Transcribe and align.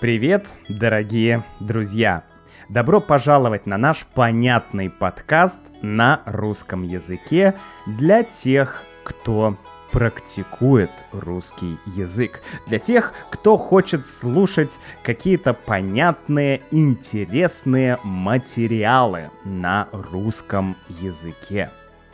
Привет, 0.00 0.46
дорогие 0.68 1.42
друзья! 1.58 2.22
Добро 2.68 3.00
пожаловать 3.00 3.66
на 3.66 3.76
наш 3.78 4.06
понятный 4.06 4.90
подкаст 4.90 5.58
на 5.82 6.20
русском 6.24 6.84
языке 6.84 7.54
для 7.84 8.22
тех, 8.22 8.84
кто 9.02 9.56
практикует 9.90 10.90
русский 11.10 11.78
язык. 11.84 12.42
Для 12.68 12.78
тех, 12.78 13.12
кто 13.30 13.56
хочет 13.56 14.06
слушать 14.06 14.78
какие-то 15.02 15.52
понятные, 15.52 16.62
интересные 16.70 17.98
материалы 18.04 19.30
на 19.44 19.88
русском 19.90 20.76
языке. 20.88 21.70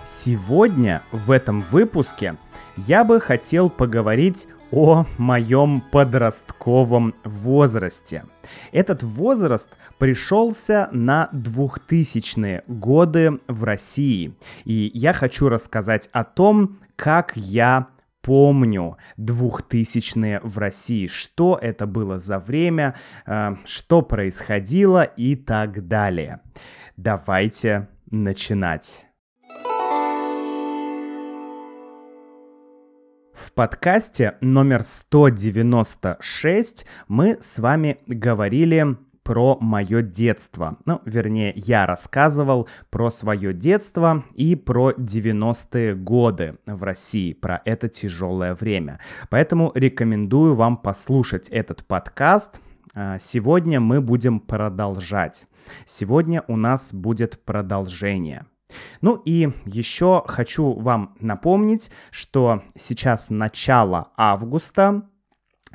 Сегодня 0.06 1.02
в 1.12 1.30
этом 1.30 1.60
выпуске 1.60 2.36
я 2.78 3.04
бы 3.04 3.20
хотел 3.20 3.68
поговорить 3.68 4.48
о 4.74 5.06
моем 5.18 5.80
подростковом 5.80 7.14
возрасте. 7.22 8.24
Этот 8.72 9.04
возраст 9.04 9.68
пришелся 9.98 10.88
на 10.90 11.28
2000-е 11.32 12.64
годы 12.66 13.38
в 13.46 13.62
России. 13.62 14.34
И 14.64 14.90
я 14.92 15.12
хочу 15.12 15.48
рассказать 15.48 16.08
о 16.12 16.24
том, 16.24 16.78
как 16.96 17.32
я 17.36 17.86
помню 18.20 18.96
2000-е 19.16 20.40
в 20.42 20.58
России, 20.58 21.06
что 21.06 21.56
это 21.60 21.86
было 21.86 22.18
за 22.18 22.40
время, 22.40 22.96
э, 23.26 23.54
что 23.66 24.02
происходило 24.02 25.04
и 25.04 25.36
так 25.36 25.86
далее. 25.86 26.40
Давайте 26.96 27.88
начинать. 28.10 29.03
В 33.34 33.52
подкасте 33.52 34.36
номер 34.40 34.84
196 34.84 36.86
мы 37.08 37.36
с 37.40 37.58
вами 37.58 37.98
говорили 38.06 38.96
про 39.24 39.58
мое 39.60 40.02
детство. 40.02 40.78
Ну, 40.84 41.00
вернее, 41.04 41.52
я 41.56 41.84
рассказывал 41.84 42.68
про 42.90 43.10
свое 43.10 43.52
детство 43.52 44.22
и 44.34 44.54
про 44.54 44.92
90-е 44.92 45.96
годы 45.96 46.58
в 46.64 46.84
России, 46.84 47.32
про 47.32 47.60
это 47.64 47.88
тяжелое 47.88 48.54
время. 48.54 49.00
Поэтому 49.30 49.72
рекомендую 49.74 50.54
вам 50.54 50.76
послушать 50.76 51.48
этот 51.48 51.84
подкаст. 51.84 52.60
А, 52.94 53.18
сегодня 53.18 53.80
мы 53.80 54.00
будем 54.00 54.38
продолжать. 54.38 55.46
Сегодня 55.86 56.44
у 56.46 56.56
нас 56.56 56.94
будет 56.94 57.42
продолжение. 57.44 58.46
Ну 59.00 59.20
и 59.24 59.50
еще 59.66 60.22
хочу 60.26 60.72
вам 60.72 61.16
напомнить, 61.20 61.90
что 62.10 62.62
сейчас 62.76 63.30
начало 63.30 64.10
августа, 64.16 65.08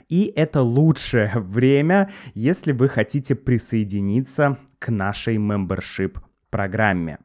и 0.07 0.31
это 0.35 0.61
лучшее 0.61 1.31
время, 1.35 2.09
если 2.33 2.71
вы 2.71 2.89
хотите 2.89 3.35
присоединиться 3.35 4.57
к 4.79 4.89
нашей 4.89 5.37
membership 5.37 6.17
программе. 6.49 7.19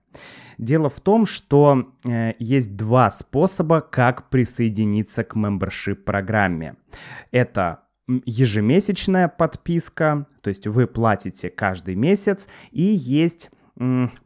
Дело 0.59 0.89
в 0.89 1.01
том, 1.01 1.27
что 1.27 1.93
э, 2.05 2.35
есть 2.39 2.77
два 2.77 3.11
способа, 3.11 3.81
как 3.81 4.31
присоединиться 4.31 5.25
к 5.25 5.35
membership 5.35 5.97
программе. 5.97 6.77
Это 7.33 7.81
ежемесячная 8.07 9.29
подписка, 9.29 10.27
то 10.43 10.51
есть 10.51 10.67
вы 10.67 10.87
платите 10.87 11.51
каждый 11.51 11.95
месяц, 11.95 12.49
и 12.71 12.83
есть 12.83 13.51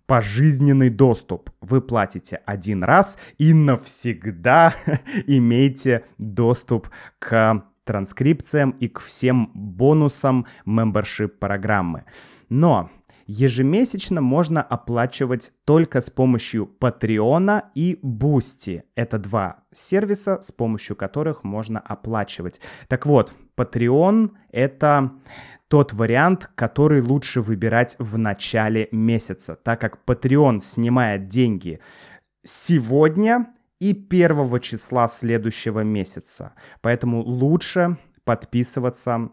пожизненный 0.07 0.91
доступ. 0.91 1.51
Вы 1.61 1.81
платите 1.81 2.41
один 2.45 2.85
раз 2.85 3.19
и 3.39 3.55
навсегда 3.55 4.75
имеете 5.27 6.05
доступ 6.19 6.91
к 7.19 7.65
транскрипциям 7.85 8.73
и 8.73 8.89
к 8.89 9.01
всем 9.01 9.51
бонусам 9.55 10.47
membership 10.67 11.29
программы. 11.29 12.05
Но 12.51 12.91
ежемесячно 13.27 14.21
можно 14.21 14.63
оплачивать 14.63 15.53
только 15.65 16.01
с 16.01 16.11
помощью 16.11 16.67
Патреона 16.67 17.71
и 17.75 17.99
Boosty. 18.03 18.83
Это 18.95 19.19
два 19.19 19.61
сервиса, 19.73 20.41
с 20.43 20.51
помощью 20.53 20.97
которых 20.97 21.45
можно 21.45 21.79
оплачивать. 21.79 22.61
Так 22.89 23.07
вот, 23.07 23.33
Patreon— 23.57 24.31
это 24.53 25.13
тот 25.69 25.93
вариант, 25.93 26.51
который 26.55 27.01
лучше 27.01 27.41
выбирать 27.41 27.97
в 27.99 28.19
начале 28.19 28.89
месяца, 28.91 29.55
так 29.55 29.81
как 29.81 29.99
Patreon 30.07 30.61
снимает 30.61 31.29
деньги 31.29 31.81
сегодня 32.43 33.49
и 33.79 33.93
первого 33.93 34.61
числа 34.61 35.09
следующего 35.09 35.81
месяца. 35.81 36.55
Поэтому 36.81 37.23
лучше 37.23 37.99
подписываться 38.25 39.31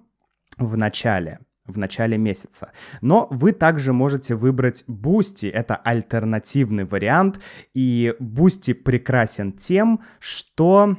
в 0.57 0.77
начале 0.77 1.39
в 1.65 1.79
начале 1.79 2.17
месяца. 2.17 2.71
Но 3.01 3.27
вы 3.31 3.51
также 3.51 3.91
можете 3.91 4.35
выбрать 4.35 4.83
Boosty, 4.87 5.49
это 5.49 5.75
альтернативный 5.75 6.85
вариант, 6.85 7.39
и 7.73 8.13
Boosty 8.19 8.75
прекрасен 8.75 9.51
тем, 9.51 10.01
что 10.19 10.95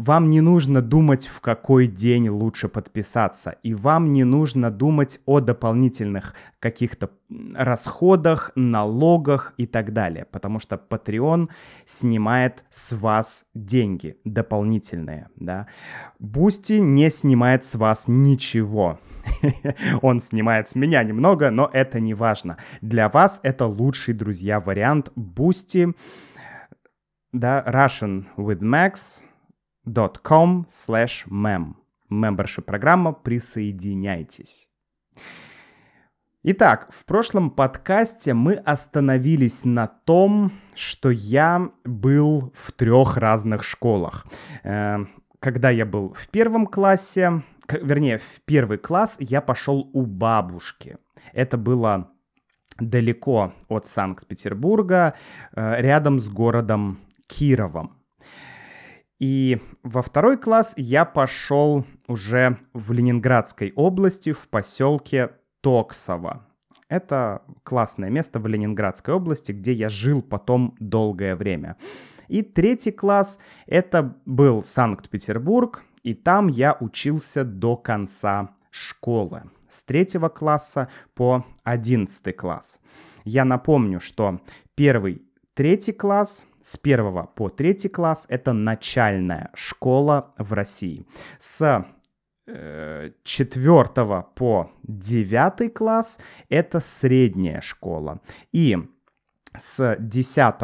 вам 0.00 0.30
не 0.30 0.40
нужно 0.40 0.80
думать, 0.80 1.26
в 1.26 1.40
какой 1.40 1.86
день 1.86 2.30
лучше 2.30 2.68
подписаться, 2.68 3.56
и 3.62 3.74
вам 3.74 4.12
не 4.12 4.24
нужно 4.24 4.70
думать 4.70 5.20
о 5.26 5.40
дополнительных 5.40 6.34
каких-то 6.58 7.10
расходах, 7.54 8.50
налогах 8.54 9.52
и 9.58 9.66
так 9.66 9.92
далее, 9.92 10.24
потому 10.24 10.58
что 10.58 10.76
Patreon 10.76 11.50
снимает 11.84 12.64
с 12.70 12.92
вас 12.92 13.44
деньги 13.54 14.16
дополнительные, 14.24 15.28
да. 15.36 15.66
Boosty 16.18 16.80
не 16.80 17.10
снимает 17.10 17.64
с 17.64 17.74
вас 17.74 18.04
ничего. 18.08 18.98
Он 20.02 20.18
снимает 20.20 20.70
с 20.70 20.74
меня 20.76 21.02
немного, 21.04 21.50
но 21.50 21.68
это 21.70 22.00
не 22.00 22.14
важно. 22.14 22.56
Для 22.80 23.10
вас 23.10 23.40
это 23.42 23.66
лучший, 23.66 24.14
друзья, 24.14 24.60
вариант 24.60 25.12
Boosty, 25.14 25.94
да, 27.32 27.62
Russian 27.68 28.24
with 28.38 28.60
Max, 28.60 29.20
com 30.22 30.64
slash 30.68 31.26
mem. 31.28 31.74
Membership 32.10 32.62
программа, 32.62 33.12
присоединяйтесь. 33.12 34.68
Итак, 36.42 36.88
в 36.90 37.04
прошлом 37.04 37.50
подкасте 37.50 38.32
мы 38.32 38.54
остановились 38.54 39.64
на 39.64 39.86
том, 39.86 40.52
что 40.74 41.10
я 41.10 41.70
был 41.84 42.52
в 42.56 42.72
трех 42.72 43.18
разных 43.18 43.62
школах. 43.62 44.26
Э, 44.64 45.04
когда 45.38 45.68
я 45.68 45.84
был 45.84 46.14
в 46.14 46.28
первом 46.28 46.66
классе, 46.66 47.42
вернее, 47.68 48.18
в 48.18 48.40
первый 48.46 48.78
класс 48.78 49.16
я 49.20 49.42
пошел 49.42 49.90
у 49.92 50.06
бабушки. 50.06 50.96
Это 51.34 51.58
было 51.58 52.10
далеко 52.78 53.52
от 53.68 53.86
Санкт-Петербурга, 53.86 55.14
э, 55.52 55.80
рядом 55.82 56.20
с 56.20 56.28
городом 56.28 57.00
Кировом. 57.26 57.99
И 59.20 59.60
во 59.82 60.00
второй 60.00 60.38
класс 60.38 60.74
я 60.76 61.04
пошел 61.04 61.84
уже 62.08 62.58
в 62.72 62.90
Ленинградской 62.90 63.72
области, 63.76 64.32
в 64.32 64.48
поселке 64.48 65.32
Токсово. 65.60 66.46
Это 66.88 67.42
классное 67.62 68.10
место 68.10 68.40
в 68.40 68.46
Ленинградской 68.46 69.14
области, 69.14 69.52
где 69.52 69.72
я 69.72 69.90
жил 69.90 70.22
потом 70.22 70.74
долгое 70.80 71.36
время. 71.36 71.76
И 72.28 72.42
третий 72.42 72.92
класс— 72.92 73.38
это 73.66 74.16
был 74.24 74.62
Санкт-Петербург, 74.62 75.84
и 76.02 76.14
там 76.14 76.48
я 76.48 76.76
учился 76.80 77.44
до 77.44 77.76
конца 77.76 78.56
школы. 78.70 79.42
С 79.68 79.82
третьего 79.82 80.28
класса 80.28 80.88
по 81.14 81.44
одиннадцатый 81.62 82.32
класс. 82.32 82.80
Я 83.24 83.44
напомню, 83.44 84.00
что 84.00 84.40
первый, 84.74 85.22
третий 85.54 85.92
класс— 85.92 86.46
с 86.62 86.78
1 86.82 87.26
по 87.34 87.48
3 87.48 87.88
класс 87.88 88.26
это 88.28 88.52
начальная 88.52 89.50
школа 89.54 90.34
в 90.38 90.52
России. 90.52 91.04
С 91.38 91.84
4 92.46 93.84
э, 93.96 94.22
по 94.34 94.70
9 94.82 95.74
класс 95.74 96.18
это 96.48 96.80
средняя 96.80 97.60
школа. 97.60 98.20
И 98.52 98.78
с 99.56 99.96
10 99.98 100.54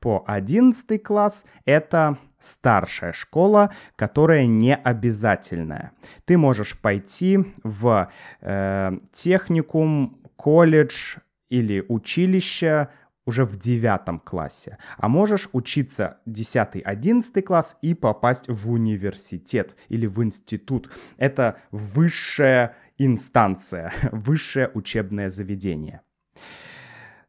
по 0.00 0.24
11 0.26 1.02
класс 1.02 1.44
это 1.64 2.18
старшая 2.40 3.12
школа, 3.12 3.70
которая 3.96 4.46
не 4.46 4.74
обязательная. 4.74 5.92
Ты 6.24 6.38
можешь 6.38 6.78
пойти 6.78 7.38
в 7.62 8.10
э, 8.40 8.92
техникум, 9.12 10.18
колледж 10.36 11.18
или 11.50 11.84
училище 11.88 12.88
уже 13.30 13.44
в 13.44 13.56
девятом 13.56 14.18
классе. 14.18 14.76
А 14.98 15.08
можешь 15.08 15.48
учиться 15.52 16.18
10-11 16.26 17.42
класс 17.42 17.78
и 17.80 17.94
попасть 17.94 18.48
в 18.48 18.70
университет 18.72 19.76
или 19.88 20.06
в 20.06 20.20
институт. 20.22 20.90
Это 21.16 21.60
высшая 21.70 22.76
инстанция, 22.98 23.92
высшее 24.12 24.68
учебное 24.74 25.28
заведение. 25.28 26.00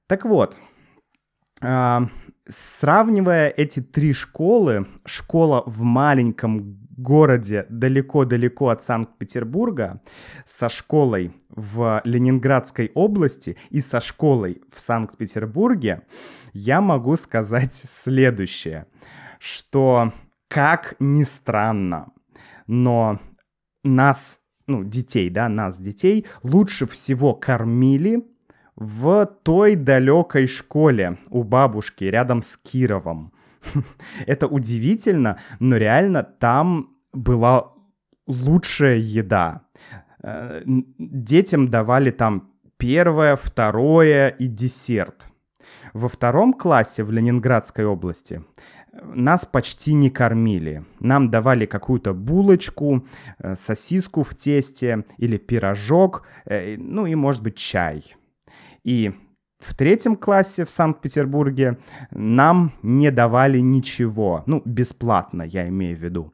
Так 0.07 0.25
вот, 0.25 0.57
а, 1.61 2.07
Сравнивая 2.51 3.47
эти 3.47 3.79
три 3.79 4.11
школы, 4.11 4.85
школа 5.05 5.63
в 5.65 5.83
маленьком 5.83 6.81
городе 6.97 7.65
далеко-далеко 7.69 8.67
от 8.67 8.83
Санкт-Петербурга 8.83 10.01
со 10.45 10.67
школой 10.67 11.33
в 11.47 12.01
Ленинградской 12.03 12.91
области 12.93 13.57
и 13.69 13.79
со 13.79 14.01
школой 14.01 14.61
в 14.69 14.81
Санкт-Петербурге, 14.81 16.01
я 16.51 16.81
могу 16.81 17.15
сказать 17.15 17.73
следующее, 17.73 18.85
что 19.39 20.11
как 20.49 20.95
ни 20.99 21.23
странно, 21.23 22.11
но 22.67 23.21
нас, 23.85 24.41
ну, 24.67 24.83
детей, 24.83 25.29
да, 25.29 25.47
нас, 25.47 25.79
детей, 25.79 26.25
лучше 26.43 26.85
всего 26.85 27.33
кормили 27.33 28.25
в 28.81 29.27
той 29.43 29.75
далекой 29.75 30.47
школе 30.47 31.17
у 31.29 31.43
бабушки 31.43 32.05
рядом 32.05 32.41
с 32.41 32.57
Кировом. 32.57 33.31
Это 34.25 34.47
удивительно, 34.47 35.37
но 35.59 35.77
реально 35.77 36.23
там 36.23 36.89
была 37.13 37.73
лучшая 38.25 38.97
еда. 38.97 39.61
Э, 40.23 40.63
детям 40.97 41.69
давали 41.69 42.09
там 42.09 42.49
первое, 42.77 43.35
второе 43.35 44.29
и 44.29 44.47
десерт. 44.47 45.29
Во 45.93 46.07
втором 46.07 46.53
классе 46.53 47.03
в 47.03 47.11
Ленинградской 47.11 47.85
области 47.85 48.41
нас 49.03 49.45
почти 49.45 49.93
не 49.93 50.09
кормили. 50.09 50.83
Нам 50.99 51.29
давали 51.29 51.67
какую-то 51.67 52.15
булочку, 52.15 53.05
э, 53.37 53.55
сосиску 53.55 54.23
в 54.23 54.33
тесте 54.33 55.05
или 55.19 55.37
пирожок, 55.37 56.25
э, 56.45 56.77
ну 56.77 57.05
и, 57.05 57.13
может 57.13 57.43
быть, 57.43 57.57
чай. 57.57 58.15
И 58.83 59.13
в 59.59 59.75
третьем 59.75 60.15
классе 60.15 60.65
в 60.65 60.71
Санкт-Петербурге 60.71 61.77
нам 62.09 62.73
не 62.81 63.11
давали 63.11 63.59
ничего. 63.59 64.43
Ну, 64.47 64.61
бесплатно, 64.65 65.43
я 65.43 65.67
имею 65.67 65.95
в 65.95 65.99
виду. 65.99 66.33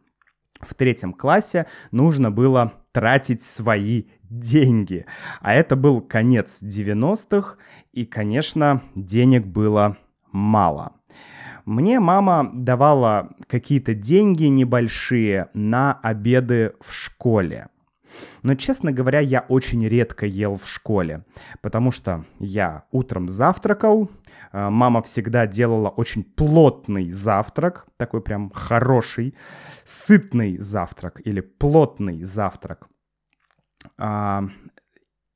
В 0.61 0.73
третьем 0.73 1.13
классе 1.13 1.67
нужно 1.91 2.31
было 2.31 2.73
тратить 2.91 3.43
свои 3.43 4.05
деньги. 4.23 5.05
А 5.41 5.53
это 5.53 5.75
был 5.75 6.01
конец 6.01 6.63
90-х, 6.63 7.57
и, 7.91 8.05
конечно, 8.05 8.81
денег 8.95 9.45
было 9.45 9.97
мало. 10.31 10.93
Мне 11.65 11.99
мама 11.99 12.49
давала 12.53 13.35
какие-то 13.47 13.93
деньги 13.93 14.45
небольшие 14.45 15.49
на 15.53 15.99
обеды 16.01 16.73
в 16.79 16.93
школе. 16.93 17.67
Но, 18.43 18.55
честно 18.55 18.91
говоря, 18.91 19.19
я 19.19 19.45
очень 19.49 19.87
редко 19.87 20.25
ел 20.25 20.57
в 20.57 20.67
школе, 20.67 21.25
потому 21.61 21.91
что 21.91 22.25
я 22.39 22.83
утром 22.91 23.29
завтракал, 23.29 24.09
э, 24.51 24.69
мама 24.69 25.01
всегда 25.01 25.47
делала 25.47 25.89
очень 25.89 26.23
плотный 26.23 27.11
завтрак, 27.11 27.87
такой 27.97 28.21
прям 28.21 28.51
хороший, 28.51 29.35
сытный 29.85 30.57
завтрак 30.57 31.21
или 31.25 31.41
плотный 31.41 32.23
завтрак. 32.23 32.87
А, 33.97 34.43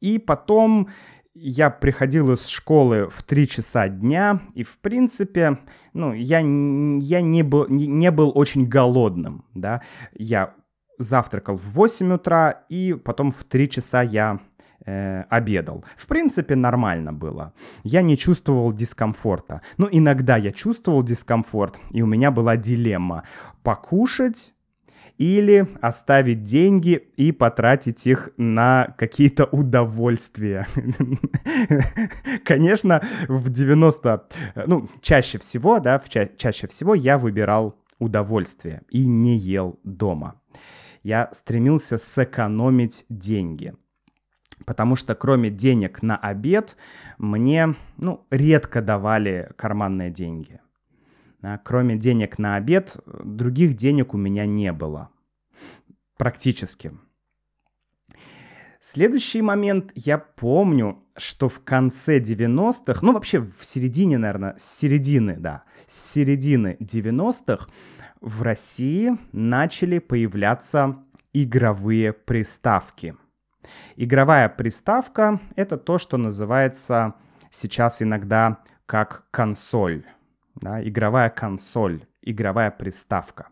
и 0.01 0.17
потом 0.19 0.89
я 1.33 1.69
приходил 1.69 2.33
из 2.33 2.47
школы 2.47 3.07
в 3.09 3.23
3 3.23 3.47
часа 3.47 3.87
дня, 3.87 4.41
и, 4.53 4.63
в 4.63 4.79
принципе, 4.79 5.59
ну, 5.93 6.13
я, 6.13 6.39
я 6.39 7.21
не, 7.21 7.43
был, 7.43 7.67
не, 7.69 7.87
не 7.87 8.11
был 8.11 8.31
очень 8.35 8.67
голодным, 8.67 9.45
да. 9.53 9.81
Я 10.13 10.55
завтракал 11.01 11.57
в 11.57 11.73
8 11.73 12.13
утра, 12.13 12.63
и 12.69 12.93
потом 12.93 13.31
в 13.31 13.43
3 13.43 13.69
часа 13.69 14.01
я 14.01 14.39
э, 14.85 15.23
обедал. 15.29 15.83
В 15.95 16.07
принципе, 16.07 16.55
нормально 16.55 17.13
было. 17.13 17.53
Я 17.83 18.01
не 18.01 18.17
чувствовал 18.17 18.73
дискомфорта. 18.73 19.61
Но 19.77 19.87
иногда 19.91 20.37
я 20.37 20.51
чувствовал 20.51 21.03
дискомфорт, 21.03 21.79
и 21.91 22.01
у 22.01 22.05
меня 22.05 22.31
была 22.31 22.57
дилемма. 22.57 23.23
Покушать 23.63 24.53
или 25.17 25.67
оставить 25.81 26.43
деньги 26.43 26.93
и 27.15 27.31
потратить 27.31 28.07
их 28.07 28.29
на 28.37 28.95
какие-то 28.97 29.45
удовольствия. 29.45 30.65
Конечно, 32.43 33.01
в 33.27 33.49
90, 33.49 34.27
ну, 34.65 34.89
чаще 35.01 35.37
всего, 35.37 35.79
да, 35.79 36.01
ча- 36.07 36.29
чаще 36.37 36.67
всего 36.67 36.95
я 36.95 37.19
выбирал 37.19 37.75
удовольствие 37.99 38.81
и 38.89 39.05
не 39.05 39.37
ел 39.37 39.79
дома 39.83 40.41
я 41.03 41.29
стремился 41.31 41.97
сэкономить 41.97 43.05
деньги. 43.09 43.73
Потому 44.65 44.95
что 44.95 45.15
кроме 45.15 45.49
денег 45.49 46.03
на 46.03 46.17
обед, 46.17 46.77
мне 47.17 47.75
ну, 47.97 48.25
редко 48.29 48.81
давали 48.81 49.51
карманные 49.55 50.11
деньги. 50.11 50.59
Да, 51.41 51.57
кроме 51.57 51.95
денег 51.95 52.37
на 52.37 52.55
обед, 52.55 52.97
других 53.05 53.75
денег 53.75 54.13
у 54.13 54.17
меня 54.17 54.45
не 54.45 54.71
было. 54.71 55.09
Практически. 56.17 56.91
Следующий 58.79 59.41
момент, 59.41 59.91
я 59.95 60.17
помню, 60.17 61.03
что 61.15 61.49
в 61.49 61.63
конце 61.63 62.19
90-х, 62.19 62.99
ну 63.03 63.13
вообще 63.13 63.39
в 63.39 63.63
середине, 63.63 64.17
наверное, 64.17 64.55
с 64.57 64.79
середины, 64.79 65.35
да, 65.37 65.63
с 65.87 66.13
середины 66.13 66.77
90-х 66.79 67.69
в 68.21 68.43
России 68.43 69.17
начали 69.33 69.99
появляться 69.99 71.03
игровые 71.33 72.13
приставки. 72.13 73.15
Игровая 73.95 74.47
приставка— 74.47 75.39
это 75.55 75.77
то, 75.77 75.97
что 75.97 76.17
называется 76.17 77.15
сейчас 77.49 78.01
иногда 78.01 78.59
как 78.85 79.25
консоль. 79.31 80.05
Да, 80.55 80.83
игровая 80.87 81.29
консоль, 81.29 82.05
игровая 82.21 82.71
приставка. 82.71 83.47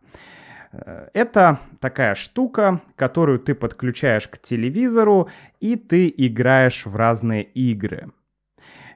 Э, 0.72 1.10
это 1.14 1.60
такая 1.80 2.16
штука, 2.16 2.82
которую 2.96 3.40
ты 3.40 3.56
подключаешь 3.56 4.28
к 4.28 4.38
телевизору, 4.38 5.30
и 5.60 5.76
ты 5.76 6.14
играешь 6.16 6.86
в 6.86 6.96
разные 6.96 7.44
игры. 7.44 8.12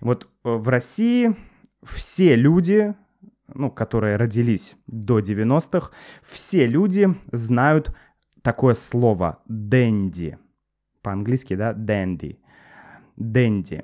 Вот 0.01 0.25
э, 0.25 0.49
в 0.49 0.67
России 0.69 1.35
все 1.83 2.35
люди, 2.35 2.93
ну, 3.53 3.71
которые 3.71 4.17
родились 4.17 4.75
до 4.87 5.19
90-х, 5.19 5.91
все 6.21 6.65
люди 6.65 7.15
знают 7.31 7.95
такое 8.41 8.73
слово 8.73 9.39
«дэнди». 9.47 10.37
По-английски, 11.01 11.55
да, 11.55 11.73
«дэнди». 11.73 12.39
«Дэнди». 13.17 13.83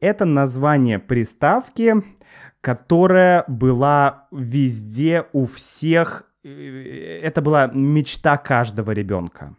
Это 0.00 0.24
название 0.24 0.98
приставки, 0.98 1.94
которая 2.60 3.44
была 3.48 4.28
везде 4.32 5.26
у 5.32 5.46
всех. 5.46 6.30
Э, 6.42 7.20
это 7.22 7.40
была 7.40 7.68
мечта 7.68 8.36
каждого 8.36 8.90
ребенка. 8.90 9.56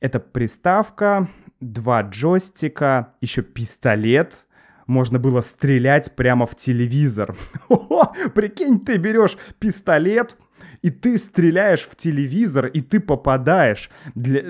Это 0.00 0.20
приставка, 0.20 1.28
два 1.60 2.02
джойстика, 2.02 3.14
еще 3.20 3.42
пистолет, 3.42 4.46
можно 4.88 5.18
было 5.20 5.42
стрелять 5.42 6.16
прямо 6.16 6.46
в 6.46 6.56
телевизор. 6.56 7.36
О, 7.68 8.12
прикинь, 8.34 8.80
ты 8.80 8.96
берешь 8.96 9.36
пистолет, 9.60 10.36
и 10.82 10.90
ты 10.90 11.18
стреляешь 11.18 11.82
в 11.82 11.94
телевизор, 11.94 12.66
и 12.66 12.80
ты 12.80 12.98
попадаешь. 12.98 13.90
Для... 14.14 14.44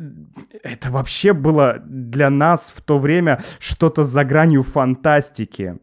Это 0.62 0.90
вообще 0.90 1.33
было 1.33 1.83
для 1.85 2.30
нас 2.30 2.73
в 2.75 2.80
то 2.80 2.99
время 2.99 3.42
что-то 3.59 4.04
за 4.04 4.25
гранью 4.25 4.62
фантастики. 4.62 5.76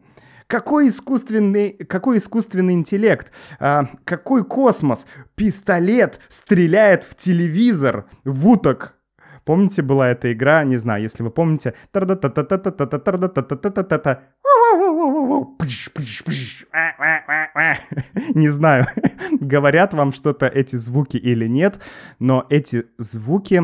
Какой 0.46 0.88
искусственный, 0.88 1.72
какой 1.72 2.18
искусственный 2.18 2.74
интеллект? 2.74 3.32
А, 3.58 3.88
какой 4.04 4.44
космос? 4.44 5.06
Пистолет 5.34 6.20
стреляет 6.28 7.04
в 7.04 7.14
телевизор, 7.16 8.06
в 8.24 8.48
уток. 8.48 8.95
Помните, 9.46 9.80
была 9.80 10.08
эта 10.08 10.32
игра, 10.32 10.64
не 10.64 10.76
знаю, 10.76 11.04
если 11.04 11.22
вы 11.22 11.30
помните. 11.30 11.72
Не 18.34 18.48
знаю, 18.48 18.86
говорят 19.40 19.94
вам 19.94 20.10
что-то 20.10 20.46
эти 20.46 20.74
звуки 20.74 21.16
или 21.16 21.46
нет, 21.46 21.80
но 22.18 22.44
эти 22.50 22.86
звуки 22.98 23.62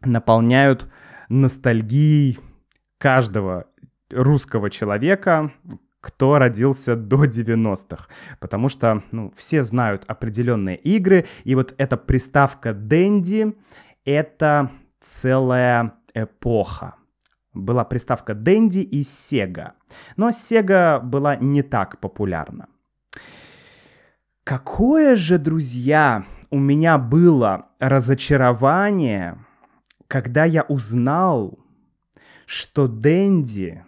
наполняют 0.00 0.90
ностальгией 1.28 2.38
каждого 2.96 3.66
русского 4.10 4.70
человека, 4.70 5.52
кто 6.00 6.38
родился 6.38 6.96
до 6.96 7.26
90-х. 7.26 8.06
Потому 8.38 8.70
что 8.70 9.02
ну, 9.12 9.34
все 9.36 9.64
знают 9.64 10.04
определенные 10.06 10.76
игры, 10.76 11.26
и 11.44 11.54
вот 11.54 11.74
эта 11.76 11.98
приставка 11.98 12.72
Дэнди— 12.72 13.54
это 14.06 14.70
целая 15.00 15.94
эпоха 16.14 16.94
была 17.52 17.84
приставка 17.84 18.32
Dendy 18.32 18.82
и 18.82 19.02
Sega. 19.02 19.72
Но 20.16 20.28
Sega 20.28 21.00
была 21.00 21.36
не 21.36 21.62
так 21.62 21.98
популярна. 22.00 22.68
Какое 24.44 25.16
же, 25.16 25.38
друзья, 25.38 26.24
у 26.50 26.58
меня 26.58 26.98
было 26.98 27.68
разочарование, 27.78 29.38
когда 30.08 30.44
я 30.44 30.62
узнал, 30.62 31.58
что 32.46 32.88
Дэнди 32.88 33.84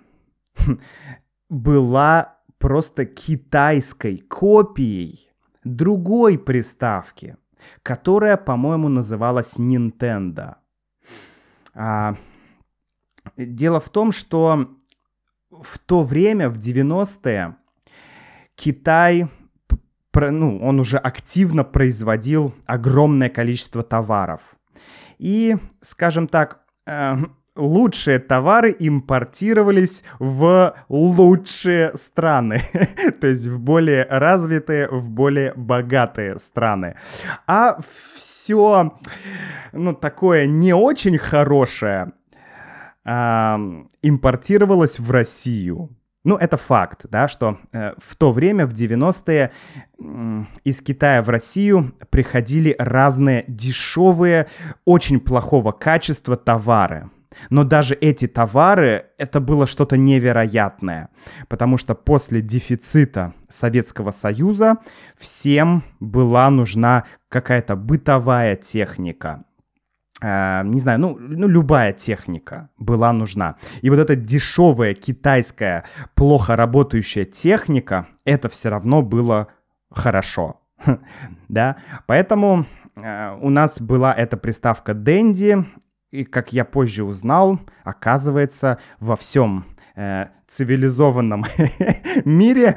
была 1.49 2.39
просто 2.59 3.07
китайской 3.07 4.19
копией 4.19 5.33
другой 5.65 6.39
приставки, 6.39 7.37
которая, 7.83 8.37
по-моему, 8.37 8.89
называлась 8.89 9.57
Nintendo. 9.57 10.57
А, 11.75 12.17
дело 13.37 13.81
в 13.81 13.89
том, 13.89 14.13
что 14.13 14.77
в 15.51 15.79
то 15.79 16.03
время, 16.03 16.49
в 16.49 16.59
90-е, 16.59 17.57
Китай, 18.55 19.29
ну, 20.15 20.59
он 20.59 20.81
уже 20.81 20.99
активно 20.99 21.65
производил 21.65 22.55
огромное 22.67 23.31
количество 23.31 23.83
товаров. 23.83 24.57
И, 25.19 25.57
скажем 25.81 26.29
так, 26.29 26.65
э, 26.87 27.17
лучшие 27.57 28.19
товары 28.19 28.75
импортировались 28.79 30.03
в 30.19 30.75
лучшие 30.89 31.97
страны, 31.97 32.63
то 33.21 33.27
есть 33.27 33.47
в 33.47 33.59
более 33.59 34.05
развитые, 34.05 34.89
в 34.89 35.09
более 35.09 35.53
богатые 35.55 36.39
страны. 36.39 36.97
А 37.47 37.79
все, 38.17 38.99
ну, 39.73 39.95
такое 39.95 40.47
не 40.47 40.73
очень 40.73 41.19
хорошее 41.19 42.13
э, 43.05 43.11
импортировалось 44.03 44.99
в 44.99 45.11
Россию. 45.11 45.91
Ну, 46.25 46.37
это 46.37 46.57
факт, 46.57 47.07
да, 47.11 47.27
что 47.27 47.59
э, 47.73 47.95
в 47.99 48.15
то 48.15 48.31
время, 48.31 48.67
в 48.67 48.73
90-е, 48.73 49.51
э, 49.99 50.45
из 50.63 50.81
Китая 50.81 51.21
в 51.23 51.29
Россию 51.29 51.95
приходили 52.11 52.77
разные 52.79 53.45
дешевые, 53.49 54.47
очень 54.85 55.19
плохого 55.19 55.73
качества 55.73 56.37
товары. 56.37 57.11
Но 57.51 57.65
даже 57.65 57.95
эти 57.95 58.27
товары, 58.27 59.07
это 59.19 59.41
было 59.41 59.67
что-то 59.67 59.97
невероятное, 59.97 61.09
потому 61.49 61.79
что 61.79 61.95
после 61.95 62.41
дефицита 62.41 63.35
Советского 63.49 64.11
Союза 64.11 64.77
всем 65.19 65.83
была 66.01 66.51
нужна 66.51 67.05
какая-то 67.29 67.77
бытовая 67.77 68.57
техника, 68.57 69.45
Uh, 70.23 70.65
не 70.69 70.79
знаю, 70.79 71.01
ну, 71.01 71.17
ну, 71.19 71.49
любая 71.49 71.93
техника 71.93 72.69
была 72.79 73.13
нужна. 73.13 73.57
И 73.81 73.91
вот 73.91 73.99
эта 73.99 74.15
дешевая 74.15 74.95
китайская, 74.95 75.85
плохо 76.15 76.55
работающая 76.55 77.25
техника, 77.25 78.07
это 78.25 78.49
все 78.49 78.69
равно 78.69 79.03
было 79.03 79.49
хорошо. 79.91 80.61
да, 81.49 81.77
поэтому 82.07 82.67
uh, 82.97 83.37
у 83.41 83.51
нас 83.51 83.81
была 83.81 84.15
эта 84.15 84.37
приставка 84.37 84.95
Дэнди, 84.95 85.67
и 86.13 86.25
как 86.25 86.53
я 86.53 86.65
позже 86.65 87.05
узнал, 87.05 87.59
оказывается, 87.85 88.79
во 89.01 89.17
всем 89.17 89.65
э, 89.97 90.27
цивилизованном 90.47 91.45
мире 92.25 92.77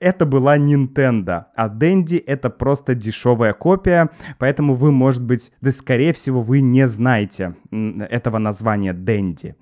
это 0.00 0.26
была 0.26 0.58
Nintendo, 0.58 1.46
а 1.56 1.68
Dendy 1.68 2.22
это 2.24 2.50
просто 2.50 2.94
дешевая 2.94 3.54
копия, 3.54 4.10
поэтому 4.38 4.74
вы, 4.74 4.92
может 4.92 5.24
быть, 5.24 5.50
да 5.62 5.72
скорее 5.72 6.12
всего 6.12 6.42
вы 6.42 6.60
не 6.60 6.86
знаете 6.86 7.54
этого 7.72 8.38
названия 8.38 8.92
Dendy. 8.92 9.54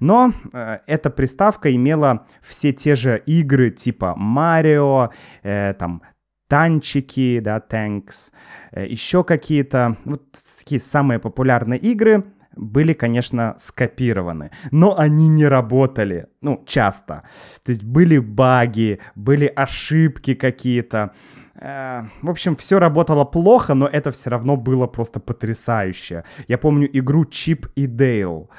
Но 0.00 0.32
э, 0.52 0.78
эта 0.86 1.10
приставка 1.10 1.74
имела 1.74 2.26
все 2.42 2.72
те 2.72 2.96
же 2.96 3.22
игры 3.26 3.70
типа 3.70 4.14
Марио, 4.16 5.10
э, 5.42 5.74
там 5.78 6.02
танчики, 6.48 7.40
да, 7.40 7.58
Tanks, 7.58 8.30
э, 8.72 8.86
еще 8.86 9.24
какие-то, 9.24 9.96
вот 10.04 10.22
такие 10.58 10.80
самые 10.80 11.18
популярные 11.18 11.78
игры, 11.78 12.24
были, 12.56 12.92
конечно, 12.92 13.54
скопированы, 13.58 14.50
но 14.70 14.98
они 14.98 15.28
не 15.28 15.46
работали, 15.46 16.26
ну, 16.40 16.62
часто. 16.66 17.22
То 17.62 17.70
есть 17.70 17.82
были 17.82 18.18
баги, 18.18 19.00
были 19.14 19.46
ошибки 19.46 20.34
какие-то. 20.34 21.12
Э, 21.56 22.02
в 22.22 22.30
общем, 22.30 22.56
все 22.56 22.78
работало 22.78 23.24
плохо, 23.24 23.74
но 23.74 23.86
это 23.86 24.10
все 24.10 24.30
равно 24.30 24.56
было 24.56 24.86
просто 24.86 25.20
потрясающе. 25.20 26.24
Я 26.48 26.58
помню 26.58 26.88
игру 26.92 27.24
Чип 27.24 27.66
и 27.76 27.86
Дейл. 27.86 28.50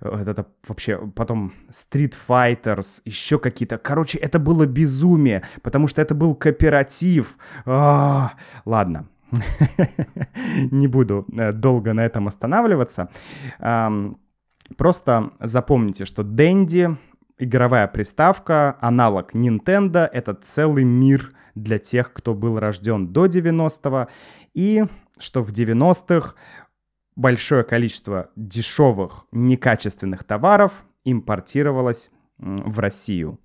Вот 0.00 0.26
это 0.26 0.46
вообще 0.66 0.98
потом 1.14 1.52
Street 1.70 2.14
Fighters, 2.28 3.02
еще 3.04 3.38
какие-то. 3.38 3.78
Короче, 3.78 4.18
это 4.18 4.40
было 4.40 4.66
безумие, 4.66 5.42
потому 5.62 5.86
что 5.86 6.02
это 6.02 6.14
был 6.14 6.34
кооператив. 6.34 7.36
А, 7.66 8.32
ладно, 8.64 9.06
Не 10.70 10.88
буду 10.88 11.26
э, 11.36 11.52
долго 11.52 11.92
на 11.92 12.04
этом 12.04 12.28
останавливаться. 12.28 13.08
Просто 14.76 15.32
запомните, 15.40 16.04
что 16.04 16.22
Dendy 16.22 16.96
игровая 17.42 17.88
приставка, 17.88 18.76
аналог 18.80 19.34
Nintendo, 19.34 20.06
это 20.06 20.34
целый 20.34 20.84
мир 20.84 21.32
для 21.54 21.78
тех, 21.78 22.12
кто 22.12 22.34
был 22.34 22.58
рожден 22.58 23.08
до 23.12 23.26
90-го, 23.26 24.08
и 24.54 24.84
что 25.18 25.42
в 25.42 25.50
90-х 25.50 26.34
большое 27.16 27.64
количество 27.64 28.30
дешевых, 28.36 29.24
некачественных 29.32 30.24
товаров 30.24 30.84
импортировалось 31.04 32.10
в 32.38 32.78
Россию. 32.78 33.38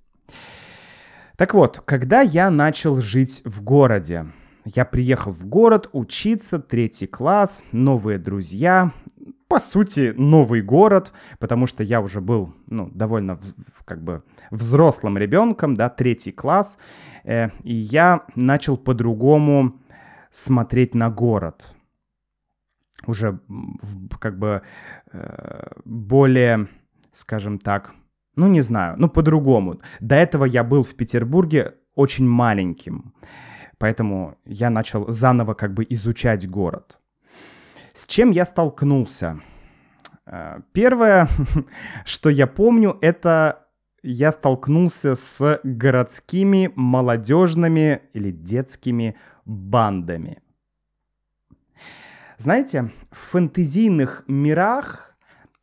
Так 1.36 1.53
вот, 1.53 1.79
когда 1.79 2.22
я 2.22 2.50
начал 2.50 2.98
жить 2.98 3.41
в 3.46 3.63
городе, 3.63 4.27
я 4.75 4.86
приехал 4.86 5.31
в 5.31 5.45
город 5.45 5.89
учиться, 5.93 6.59
третий 6.59 7.07
класс, 7.07 7.63
новые 7.71 8.17
друзья, 8.17 8.91
по 9.47 9.59
сути, 9.59 10.13
новый 10.17 10.62
город, 10.62 11.13
потому 11.39 11.67
что 11.67 11.83
я 11.83 12.01
уже 12.01 12.19
был, 12.19 12.53
ну, 12.69 12.89
довольно, 12.93 13.39
как 13.86 14.03
бы, 14.03 14.24
взрослым 14.51 15.17
ребенком, 15.17 15.74
да, 15.74 15.89
третий 15.89 16.33
класс, 16.33 16.77
э, 17.24 17.50
и 17.63 17.74
я 17.74 18.25
начал 18.36 18.77
по-другому 18.77 19.79
смотреть 20.31 20.95
на 20.95 21.09
город. 21.09 21.74
Уже, 23.05 23.39
как 24.19 24.38
бы, 24.38 24.63
э, 25.13 25.67
более, 25.86 26.67
скажем 27.13 27.57
так, 27.57 27.93
ну, 28.36 28.47
не 28.47 28.62
знаю, 28.62 28.95
ну, 28.97 29.07
по-другому. 29.07 29.79
До 30.01 30.15
этого 30.15 30.43
я 30.43 30.63
был 30.63 30.83
в 30.83 30.93
Петербурге 30.95 31.75
очень 31.95 32.27
маленьким. 32.27 33.13
Поэтому 33.77 34.38
я 34.46 34.69
начал 34.69 35.07
заново 35.10 35.53
как 35.53 35.74
бы 35.74 35.86
изучать 35.89 36.50
город. 36.50 37.00
С 37.93 38.05
чем 38.05 38.31
я 38.31 38.46
столкнулся? 38.46 39.41
Э, 40.25 40.60
первое, 40.72 41.27
что 42.05 42.29
я 42.29 42.48
помню, 42.48 42.98
это 43.01 43.67
я 44.03 44.31
столкнулся 44.31 45.15
с 45.15 45.60
городскими 45.63 46.72
молодежными 46.75 48.01
или 48.13 48.31
детскими 48.31 49.15
бандами. 49.46 50.41
Знаете, 52.38 52.91
в 53.12 53.17
фэнтезийных 53.17 54.24
мирах 54.27 55.17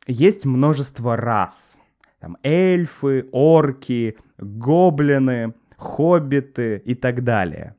есть 0.07 0.45
множество 0.45 1.15
рас. 1.15 1.79
Там 2.19 2.37
эльфы, 2.43 3.29
орки, 3.31 4.17
гоблины, 4.37 5.53
хоббиты 5.77 6.81
и 6.85 6.95
так 6.95 7.23
далее. 7.23 7.74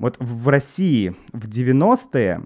Вот 0.00 0.16
в 0.18 0.48
России 0.48 1.14
в 1.30 1.46
90-е, 1.46 2.40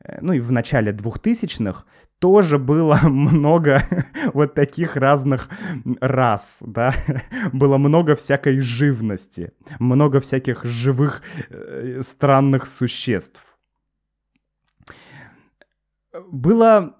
э, 0.00 0.18
ну 0.22 0.32
и 0.32 0.40
в 0.40 0.50
начале 0.50 0.92
2000-х, 0.92 1.84
тоже 2.18 2.58
было 2.58 2.98
много 3.02 3.82
вот 4.32 4.54
таких 4.54 4.96
разных 4.96 5.50
рас, 6.00 6.62
да, 6.66 6.94
было 7.52 7.76
много 7.76 8.16
всякой 8.16 8.60
живности, 8.60 9.52
много 9.78 10.20
всяких 10.20 10.64
живых 10.64 11.20
э, 11.50 12.00
странных 12.02 12.66
существ. 12.66 13.42
Было, 16.30 16.96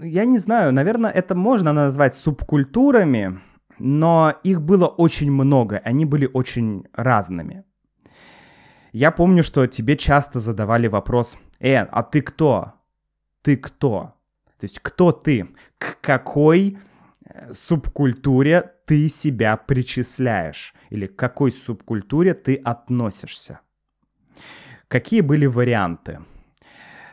я 0.00 0.24
не 0.24 0.38
знаю, 0.38 0.72
наверное, 0.72 1.10
это 1.10 1.34
можно 1.34 1.72
назвать 1.72 2.14
субкультурами, 2.14 3.40
но 3.80 4.34
их 4.44 4.62
было 4.62 4.86
очень 4.86 5.32
много, 5.32 5.78
они 5.78 6.04
были 6.04 6.30
очень 6.32 6.84
разными. 6.92 7.64
Я 8.92 9.10
помню, 9.12 9.44
что 9.44 9.66
тебе 9.66 9.96
часто 9.96 10.40
задавали 10.40 10.88
вопрос, 10.88 11.36
«Э, 11.60 11.78
а 11.78 12.02
ты 12.02 12.22
кто? 12.22 12.72
Ты 13.42 13.56
кто?» 13.56 14.14
То 14.60 14.64
есть 14.64 14.78
кто 14.80 15.10
ты? 15.12 15.48
К 15.78 15.98
какой 16.00 16.76
э, 17.24 17.54
субкультуре 17.54 18.72
ты 18.84 19.08
себя 19.08 19.56
причисляешь? 19.56 20.74
Или 20.90 21.06
к 21.06 21.16
какой 21.16 21.50
субкультуре 21.50 22.34
ты 22.34 22.56
относишься? 22.56 23.60
Какие 24.88 25.22
были 25.22 25.46
варианты? 25.46 26.20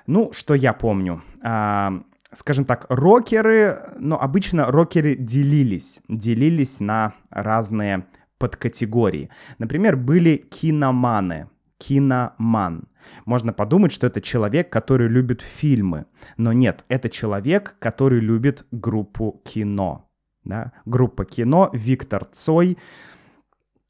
Ну, 0.07 0.33
что 0.33 0.55
я 0.55 0.73
помню. 0.73 1.23
А, 1.41 2.03
скажем 2.33 2.65
так, 2.65 2.85
рокеры, 2.89 3.93
но 3.97 4.19
обычно 4.19 4.65
рокеры 4.71 5.15
делились. 5.15 6.01
Делились 6.09 6.79
на 6.81 7.13
разные 7.29 8.07
подкатегории. 8.39 9.29
Например, 9.57 9.95
были 9.95 10.37
киноманы– 10.37 11.49
киноман. 11.77 12.87
Можно 13.25 13.53
подумать, 13.53 13.91
что 13.91 14.07
это 14.07 14.21
человек, 14.21 14.69
который 14.69 15.07
любит 15.07 15.41
фильмы. 15.41 16.05
Но 16.37 16.53
нет, 16.53 16.85
это 16.89 17.09
человек, 17.09 17.75
который 17.79 18.19
любит 18.19 18.65
группу 18.71 19.41
кино. 19.43 20.09
Да? 20.43 20.71
Группа 20.85 21.25
кино, 21.25 21.69
Виктор 21.73 22.25
Цой. 22.25 22.77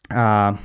а, 0.09 0.57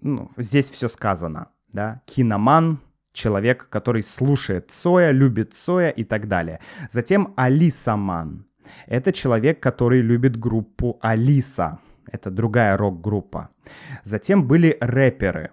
ну, 0.00 0.30
здесь 0.36 0.70
все 0.70 0.88
сказано, 0.88 1.48
да, 1.72 2.00
киноман, 2.06 2.80
человек, 3.12 3.68
который 3.68 4.02
слушает 4.02 4.70
Цоя, 4.70 5.10
любит 5.10 5.54
Цоя 5.54 5.90
и 5.90 6.04
так 6.04 6.28
далее. 6.28 6.60
Затем 6.90 7.32
Алисаман. 7.36 8.46
Это 8.86 9.12
человек, 9.12 9.60
который 9.60 10.00
любит 10.00 10.36
группу 10.36 10.98
Алиса. 11.00 11.78
Это 12.10 12.30
другая 12.30 12.76
рок-группа. 12.76 13.50
Затем 14.04 14.46
были 14.46 14.76
рэперы. 14.80 15.50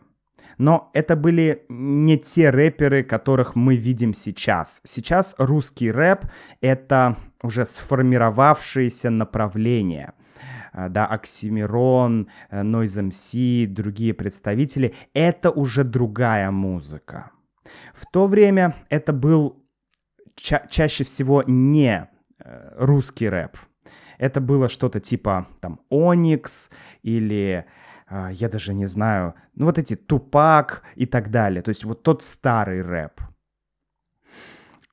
Но 0.57 0.89
это 0.93 1.15
были 1.15 1.65
не 1.69 2.17
те 2.17 2.49
рэперы, 2.49 3.03
которых 3.03 3.55
мы 3.55 3.75
видим 3.75 4.13
сейчас. 4.13 4.81
Сейчас 4.83 5.35
русский 5.37 5.91
рэп— 5.91 6.25
это 6.61 7.17
уже 7.41 7.65
сформировавшееся 7.65 9.09
направление 9.09 10.13
а, 10.71 10.89
да, 10.89 11.05
Оксимирон, 11.05 12.27
Noise 12.51 13.09
MC, 13.09 13.67
другие 13.67 14.13
представители, 14.13 14.95
это 15.13 15.51
уже 15.51 15.83
другая 15.83 16.49
музыка. 16.49 17.31
В 17.93 18.05
то 18.11 18.27
время 18.27 18.75
это 18.89 19.13
был 19.13 19.63
ча- 20.35 20.65
чаще 20.69 21.03
всего 21.03 21.43
не 21.45 22.09
э, 22.39 22.73
русский 22.77 23.29
рэп. 23.29 23.57
Это 24.17 24.41
было 24.41 24.69
что-то 24.69 24.99
типа 24.99 25.47
там 25.59 25.79
Оникс 25.89 26.69
или 27.01 27.65
э, 27.65 27.65
я 28.31 28.49
даже 28.49 28.73
не 28.73 28.85
знаю, 28.85 29.33
ну 29.55 29.65
вот 29.65 29.77
эти 29.77 29.95
Тупак 29.95 30.83
и 30.95 31.05
так 31.05 31.31
далее. 31.31 31.61
То 31.61 31.69
есть 31.69 31.83
вот 31.83 32.03
тот 32.03 32.21
старый 32.23 32.81
рэп. 32.81 33.21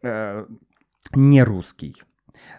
Э, 0.03 0.47
не 1.15 1.43
русский. 1.43 2.03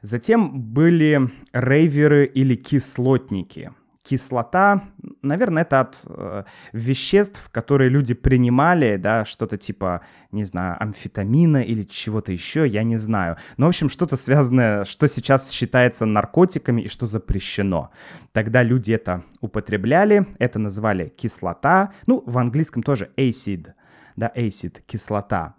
Затем 0.02 0.62
были 0.74 1.32
рейверы 1.54 2.26
или 2.26 2.56
кислотники– 2.56 3.72
кислота, 4.04 4.84
наверное, 5.22 5.64
это 5.64 5.82
от 5.82 6.04
э, 6.08 6.44
веществ, 6.74 7.50
которые 7.52 7.90
люди 7.90 8.14
принимали, 8.14 8.98
да, 8.98 9.26
что-то 9.26 9.58
типа, 9.58 10.02
не 10.32 10.46
знаю, 10.46 10.82
амфетамина 10.82 11.62
или 11.62 11.84
чего-то 11.84 12.32
еще, 12.32 12.68
я 12.68 12.84
не 12.84 12.98
знаю. 12.98 13.38
Но, 13.58 13.66
в 13.66 13.70
общем, 13.70 13.90
что-то 13.90 14.16
связанное, 14.16 14.86
что 14.86 15.08
сейчас 15.08 15.52
считается 15.52 16.06
наркотиками 16.06 16.82
и 16.82 16.88
что 16.88 17.06
запрещено. 17.06 17.92
Тогда 18.32 18.64
люди 18.64 18.92
это 18.92 19.24
употребляли, 19.40 20.28
это 20.40 20.60
называли 20.60 21.10
кислота, 21.10 21.94
ну, 22.08 22.24
в 22.26 22.38
английском 22.38 22.84
тоже 22.84 23.12
acid, 23.18 23.74
да, 24.16 24.32
acid, 24.36 24.82
кислота. 24.86 25.56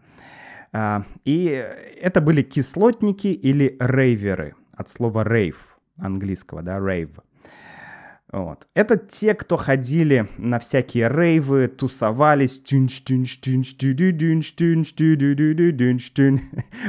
А, 0.72 1.04
и 1.24 1.46
это 2.00 2.20
были 2.20 2.42
кислотники 2.42 3.28
или 3.28 3.76
рейверы, 3.78 4.54
от 4.74 4.88
слова 4.88 5.24
rave 5.24 5.56
английского, 5.98 6.62
да, 6.62 6.78
rave. 6.78 7.22
Вот. 8.32 8.66
Это 8.74 8.96
те, 8.96 9.34
кто 9.34 9.58
ходили 9.58 10.26
на 10.38 10.58
всякие 10.58 11.08
рейвы, 11.08 11.68
тусовались. 11.68 12.62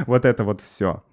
Вот 0.06 0.24
это 0.24 0.44
вот 0.44 0.60
все. 0.62 1.04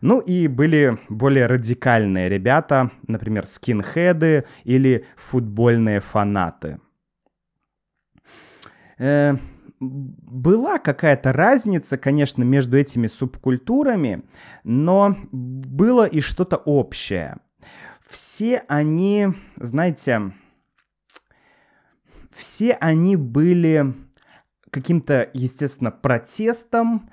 Ну 0.00 0.18
и 0.20 0.48
были 0.48 0.98
более 1.08 1.46
радикальные 1.46 2.28
ребята, 2.28 2.90
например, 3.06 3.46
скинхеды 3.46 4.46
или 4.64 5.04
футбольные 5.16 6.00
фанаты. 6.00 6.80
Э, 8.98 9.36
была 9.78 10.78
какая-то 10.78 11.32
разница, 11.32 11.98
конечно, 11.98 12.42
между 12.42 12.78
этими 12.78 13.06
субкультурами, 13.06 14.22
но 14.64 15.16
было 15.30 16.06
и 16.06 16.20
что-то 16.20 16.56
общее– 16.56 17.36
все 18.12 18.62
они, 18.68 19.28
знаете, 19.56 20.32
все 22.30 22.72
они 22.72 23.16
были 23.16 23.94
каким-то, 24.70 25.30
естественно, 25.32 25.90
протестом, 25.90 27.10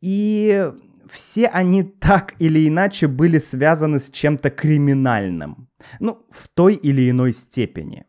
и 0.00 0.72
все 1.10 1.48
они 1.48 1.82
так 1.82 2.34
или 2.38 2.66
иначе 2.66 3.08
были 3.08 3.38
связаны 3.38 4.00
с 4.00 4.10
чем-то 4.10 4.50
криминальным. 4.50 5.68
Ну, 6.00 6.26
в 6.30 6.48
той 6.48 6.74
или 6.74 7.10
иной 7.10 7.34
степени. 7.34 8.06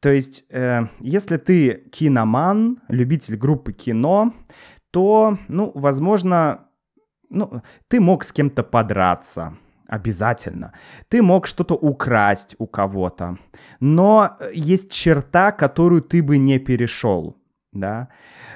То 0.00 0.10
есть, 0.10 0.44
э, 0.50 0.86
если 1.00 1.38
ты 1.38 1.88
киноман, 1.90 2.80
любитель 2.88 3.36
группы 3.36 3.72
кино, 3.72 4.32
то, 4.92 5.38
ну, 5.48 5.72
возможно, 5.74 6.68
ну, 7.30 7.62
ты 7.88 8.00
мог 8.00 8.22
с 8.22 8.32
кем-то 8.32 8.62
подраться, 8.62 9.56
Обязательно. 9.94 10.72
Ты 11.08 11.22
мог 11.22 11.46
что-то 11.46 11.74
украсть 11.74 12.56
у 12.58 12.66
кого-то, 12.66 13.38
но 13.78 14.36
есть 14.52 14.90
черта, 14.90 15.52
которую 15.52 16.02
ты 16.02 16.20
бы 16.20 16.36
не 16.36 16.58
перешел, 16.58 17.36
да. 17.72 18.08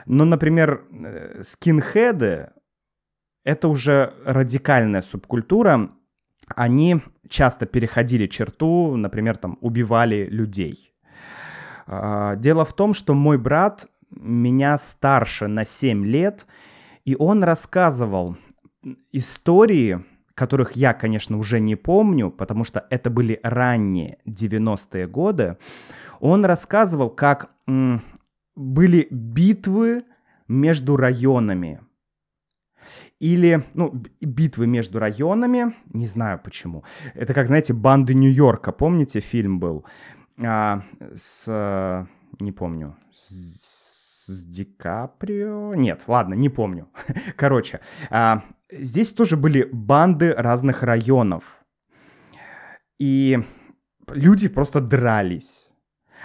Но, 0.04 0.24
например, 0.24 0.84
э, 0.90 1.42
скинхеды— 1.42 2.50
это 3.44 3.68
уже 3.68 4.14
радикальная 4.24 5.02
субкультура, 5.02 5.90
они 6.56 7.02
часто 7.28 7.66
переходили 7.66 8.26
черту, 8.26 8.96
например, 8.96 9.36
там, 9.36 9.58
убивали 9.60 10.26
людей. 10.28 10.92
А, 11.86 12.34
дело 12.34 12.64
в 12.64 12.72
том, 12.72 12.94
что 12.94 13.14
мой 13.14 13.38
брат 13.38 13.86
меня 14.10 14.76
старше 14.76 15.46
на 15.46 15.64
7 15.64 16.04
лет, 16.04 16.48
и 17.04 17.14
он 17.16 17.44
рассказывал 17.44 18.36
истории, 19.12 20.04
которых 20.38 20.76
я, 20.76 20.94
конечно, 20.94 21.36
уже 21.36 21.60
не 21.60 21.76
помню, 21.76 22.30
потому 22.30 22.64
что 22.64 22.86
это 22.90 23.10
были 23.10 23.40
ранние 23.42 24.18
90-е 24.26 25.06
годы, 25.08 25.56
он 26.20 26.44
рассказывал, 26.44 27.10
как 27.10 27.50
м, 27.66 28.00
были 28.56 29.08
битвы 29.10 30.04
между 30.48 30.96
районами. 30.96 31.80
Или, 33.20 33.64
ну, 33.74 33.92
битвы 34.20 34.66
между 34.66 35.00
районами, 35.00 35.74
не 35.92 36.06
знаю 36.06 36.40
почему. 36.44 36.84
Это 37.14 37.34
как, 37.34 37.46
знаете, 37.48 37.74
банды 37.74 38.14
Нью-Йорка, 38.14 38.72
помните, 38.72 39.20
фильм 39.20 39.58
был? 39.58 39.84
А, 40.40 40.82
с, 41.16 42.06
не 42.38 42.52
помню, 42.52 42.96
с, 43.12 44.26
с 44.26 44.44
Ди 44.44 44.64
Каприо? 44.64 45.74
Нет, 45.74 46.04
ладно, 46.06 46.34
не 46.34 46.48
помню. 46.48 46.86
Короче, 47.36 47.80
а, 48.10 48.42
Здесь 48.70 49.10
тоже 49.12 49.36
были 49.36 49.68
банды 49.72 50.34
разных 50.34 50.82
районов. 50.82 51.64
И 52.98 53.38
люди 54.08 54.48
просто 54.48 54.80
дрались. 54.80 55.68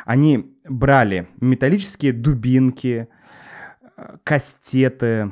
Они 0.05 0.57
брали 0.65 1.27
металлические 1.39 2.13
дубинки, 2.13 3.07
кастеты, 4.23 5.31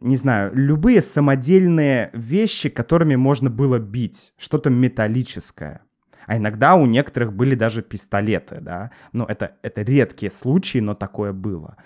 не 0.00 0.16
знаю, 0.16 0.52
любые 0.54 1.00
самодельные 1.00 2.10
вещи, 2.12 2.68
которыми 2.68 3.16
можно 3.16 3.50
было 3.50 3.78
бить, 3.78 4.32
что-то 4.38 4.70
металлическое. 4.70 5.80
А 6.26 6.36
иногда 6.36 6.74
у 6.74 6.86
некоторых 6.86 7.32
были 7.32 7.54
даже 7.54 7.82
пистолеты, 7.82 8.58
да. 8.60 8.90
Ну, 9.12 9.24
это, 9.24 9.56
это 9.62 9.82
редкие 9.82 10.32
случаи, 10.32 10.78
но 10.78 10.94
такое 10.94 11.32
было. 11.32 11.76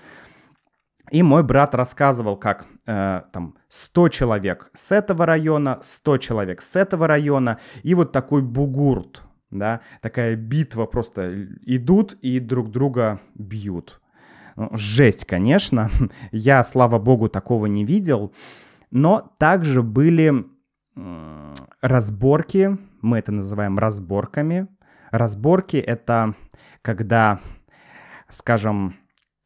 И 1.10 1.22
мой 1.22 1.42
брат 1.42 1.74
рассказывал, 1.74 2.36
как 2.36 2.66
э, 2.86 3.22
там 3.32 3.56
100 3.68 4.08
человек 4.10 4.70
с 4.74 4.92
этого 4.92 5.26
района, 5.26 5.78
100 5.82 6.18
человек 6.18 6.62
с 6.62 6.76
этого 6.76 7.06
района, 7.06 7.58
и 7.82 7.94
вот 7.94 8.12
такой 8.12 8.42
бугурт, 8.42 9.22
да, 9.50 9.80
такая 10.00 10.36
битва 10.36 10.86
просто 10.86 11.46
идут 11.62 12.12
и 12.22 12.38
друг 12.38 12.70
друга 12.70 13.20
бьют. 13.34 14.00
Ну, 14.56 14.70
жесть, 14.72 15.24
конечно. 15.24 15.90
Я, 16.32 16.62
слава 16.62 16.98
богу, 16.98 17.28
такого 17.28 17.66
не 17.66 17.84
видел. 17.84 18.32
Но 18.90 19.34
также 19.38 19.82
были 19.82 20.44
разборки, 21.80 22.78
мы 23.00 23.18
это 23.18 23.32
называем 23.32 23.78
разборками. 23.78 24.68
Разборки— 25.10 25.76
это 25.78 26.34
когда, 26.82 27.40
скажем, 28.28 28.96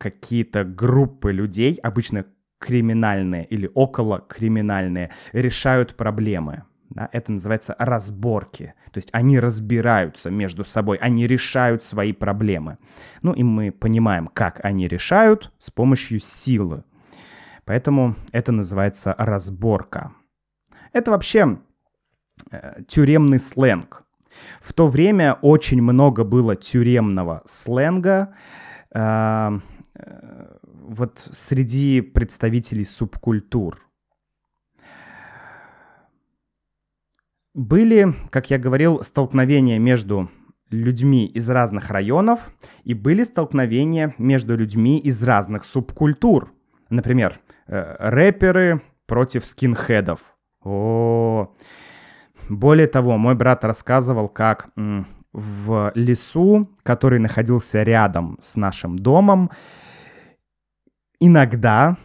какие-то 0.04 0.64
группы 0.64 1.32
людей, 1.32 1.76
обычно 1.82 2.26
криминальные 2.58 3.46
или 3.46 3.70
около 3.74 4.20
криминальные, 4.20 5.10
решают 5.32 5.96
проблемы. 5.96 6.64
Да, 6.90 7.08
это 7.10 7.32
называется 7.32 7.74
разборки. 7.78 8.74
То 8.92 8.98
есть 8.98 9.08
они 9.12 9.40
разбираются 9.40 10.30
между 10.30 10.64
собой, 10.66 10.98
они 10.98 11.26
решают 11.26 11.82
свои 11.82 12.12
проблемы. 12.12 12.76
Ну 13.22 13.32
и 13.32 13.42
мы 13.42 13.72
понимаем, 13.72 14.26
как 14.26 14.62
они 14.62 14.86
решают 14.88 15.50
с 15.58 15.70
помощью 15.70 16.20
силы. 16.20 16.84
Поэтому 17.64 18.14
это 18.30 18.52
называется 18.52 19.14
разборка. 19.16 20.12
Это 20.92 21.12
вообще 21.12 21.58
э, 22.50 22.82
тюремный 22.86 23.40
сленг. 23.40 24.02
В 24.60 24.74
то 24.74 24.86
время 24.86 25.38
очень 25.40 25.80
много 25.80 26.24
было 26.24 26.56
тюремного 26.56 27.40
сленга. 27.46 28.34
Э, 28.94 29.60
вот 30.64 31.28
среди 31.30 32.00
представителей 32.00 32.84
субкультур. 32.84 33.80
Были, 37.54 38.14
как 38.30 38.50
я 38.50 38.58
говорил, 38.58 39.02
столкновения 39.04 39.78
между 39.78 40.28
людьми 40.70 41.26
из 41.26 41.48
разных 41.48 41.90
районов 41.90 42.52
и 42.82 42.94
были 42.94 43.22
столкновения 43.22 44.14
между 44.18 44.56
людьми 44.56 44.98
из 44.98 45.22
разных 45.22 45.64
субкультур. 45.64 46.52
Например, 46.90 47.38
э, 47.66 47.96
рэперы 47.98 48.82
против 49.06 49.46
скинхедов. 49.46 50.20
О, 50.62 51.54
более 52.48 52.88
того, 52.88 53.16
мой 53.16 53.34
брат 53.34 53.64
рассказывал, 53.64 54.28
как 54.28 54.70
в 55.34 55.90
лесу, 55.96 56.70
который 56.84 57.18
находился 57.18 57.82
рядом 57.82 58.38
с 58.40 58.54
нашим 58.56 58.98
домом, 58.98 59.50
иногда 61.18 61.96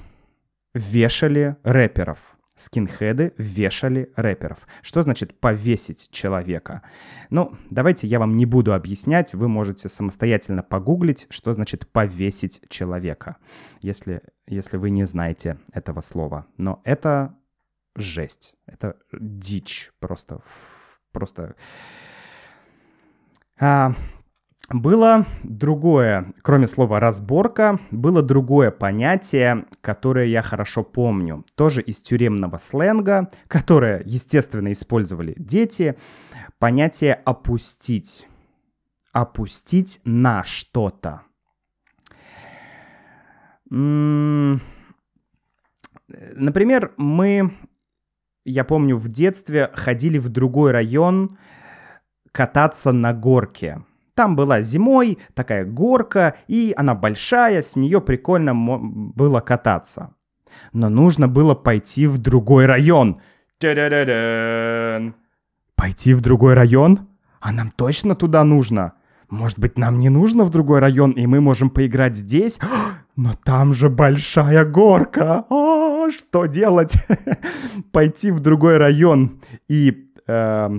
вешали 0.73 1.55
рэперов. 1.63 2.17
Скинхеды 2.55 3.33
вешали 3.37 4.11
рэперов. 4.17 4.67
Что 4.81 5.01
значит 5.01 5.39
повесить 5.39 6.09
человека? 6.11 6.81
Ну, 7.29 7.55
давайте 7.69 8.05
я 8.07 8.19
вам 8.19 8.35
не 8.35 8.45
буду 8.45 8.73
объяснять, 8.73 9.33
вы 9.33 9.47
можете 9.47 9.87
самостоятельно 9.87 10.61
погуглить, 10.61 11.27
что 11.29 11.53
значит 11.53 11.87
повесить 11.89 12.61
человека, 12.67 13.37
если, 13.81 14.23
если 14.45 14.75
вы 14.75 14.89
не 14.89 15.05
знаете 15.05 15.57
этого 15.71 16.01
слова. 16.01 16.47
Но 16.57 16.81
это 16.83 17.37
жесть, 17.95 18.55
это 18.65 18.97
дичь, 19.13 19.93
просто, 19.99 20.41
просто 21.13 21.55
а, 23.59 23.93
было 24.69 25.25
другое, 25.43 26.33
кроме 26.43 26.67
слова 26.67 26.99
«разборка», 26.99 27.79
было 27.89 28.21
другое 28.21 28.69
понятие, 28.69 29.65
которое 29.81 30.27
я 30.27 30.43
хорошо 30.43 30.83
помню, 30.83 31.43
тоже 31.55 31.81
из 31.81 32.01
тюремного 32.01 32.57
сленга, 32.57 33.29
которое, 33.47 34.03
естественно, 34.05 34.71
использовали 34.71 35.33
дети, 35.37 35.97
понятие 36.59 37.15
«опустить». 37.15 38.27
Опустить 39.11 40.01
на 40.03 40.43
что-то. 40.43 41.23
Например, 46.07 46.93
мы, 46.97 47.57
я 48.45 48.63
помню, 48.63 48.97
в 48.97 49.07
детстве 49.09 49.71
ходили 49.73 50.19
в 50.19 50.29
другой 50.29 50.71
район, 50.71 51.39
кататься 52.31 52.91
на 52.91 53.13
горке. 53.13 53.83
Там 54.15 54.35
была 54.35 54.61
зимой 54.61 55.17
такая 55.33 55.63
горка, 55.63 56.35
и 56.47 56.73
она 56.75 56.93
большая, 56.93 57.61
с 57.61 57.75
нее 57.75 58.01
прикольно 58.01 58.53
было 58.53 59.39
кататься. 59.39 60.13
Но 60.73 60.89
нужно 60.89 61.27
было 61.27 61.55
пойти 61.55 62.05
в 62.07 62.17
другой 62.17 62.65
район. 62.65 63.21
Пойти 65.75 66.13
в 66.13 66.21
другой 66.21 66.53
район? 66.53 67.07
А 67.39 67.51
нам 67.53 67.71
точно 67.71 68.15
туда 68.15 68.43
нужно? 68.43 68.93
Может 69.29 69.59
быть, 69.59 69.77
нам 69.77 69.99
не 69.99 70.09
нужно 70.09 70.43
в 70.43 70.49
другой 70.49 70.79
район, 70.79 71.11
и 71.11 71.25
мы 71.25 71.39
можем 71.39 71.69
поиграть 71.69 72.15
здесь? 72.17 72.59
Но 73.15 73.33
там 73.43 73.73
же 73.73 73.89
большая 73.89 74.65
горка. 74.65 75.45
А, 75.49 76.09
что 76.11 76.45
делать? 76.45 76.93
Пойти 77.91 78.31
в 78.31 78.39
другой 78.39 78.77
район 78.77 79.39
и 79.69 80.09
э, 80.27 80.69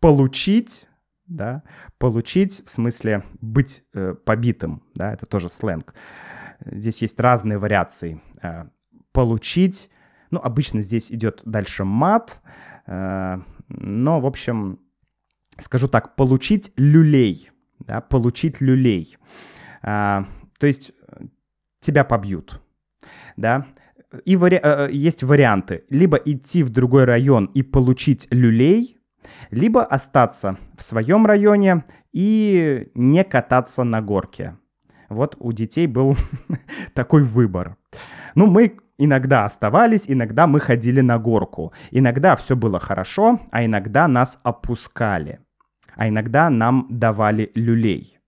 получить 0.00 0.87
да, 1.28 1.62
получить, 1.98 2.62
в 2.66 2.70
смысле 2.70 3.22
быть 3.40 3.84
э, 3.94 4.14
побитым, 4.14 4.82
да, 4.94 5.12
это 5.12 5.26
тоже 5.26 5.48
сленг. 5.48 5.94
Здесь 6.64 7.02
есть 7.02 7.20
разные 7.20 7.58
вариации. 7.58 8.20
Э, 8.42 8.64
получить, 9.12 9.90
ну, 10.30 10.40
обычно 10.40 10.82
здесь 10.82 11.12
идет 11.12 11.42
дальше 11.44 11.84
мат, 11.84 12.40
э, 12.86 13.38
но, 13.68 14.20
в 14.20 14.26
общем, 14.26 14.80
скажу 15.58 15.88
так, 15.88 16.16
получить 16.16 16.72
люлей, 16.76 17.50
да, 17.80 18.00
получить 18.00 18.60
люлей. 18.60 19.16
Э, 19.82 20.24
то 20.58 20.66
есть 20.66 20.92
тебя 21.80 22.04
побьют, 22.04 22.60
да, 23.36 23.66
и 24.24 24.36
вари- 24.36 24.60
э, 24.62 24.88
есть 24.90 25.22
варианты. 25.22 25.84
Либо 25.90 26.16
идти 26.16 26.62
в 26.62 26.70
другой 26.70 27.04
район 27.04 27.46
и 27.54 27.62
получить 27.62 28.26
люлей, 28.30 28.97
либо 29.50 29.84
остаться 29.84 30.56
в 30.76 30.82
своем 30.82 31.26
районе 31.26 31.84
и 32.12 32.88
не 32.94 33.24
кататься 33.24 33.84
на 33.84 34.00
горке. 34.02 34.56
Вот 35.08 35.36
у 35.38 35.52
детей 35.52 35.86
был 35.86 36.16
такой 36.94 37.22
выбор. 37.22 37.76
Ну, 38.34 38.46
мы 38.46 38.76
иногда 38.98 39.44
оставались, 39.44 40.04
иногда 40.08 40.46
мы 40.46 40.60
ходили 40.60 41.00
на 41.00 41.18
горку. 41.18 41.72
Иногда 41.90 42.36
все 42.36 42.56
было 42.56 42.78
хорошо, 42.78 43.40
а 43.50 43.64
иногда 43.64 44.08
нас 44.08 44.40
опускали. 44.42 45.40
А 45.96 46.08
иногда 46.08 46.50
нам 46.50 46.86
давали 46.90 47.50
люлей. 47.54 48.18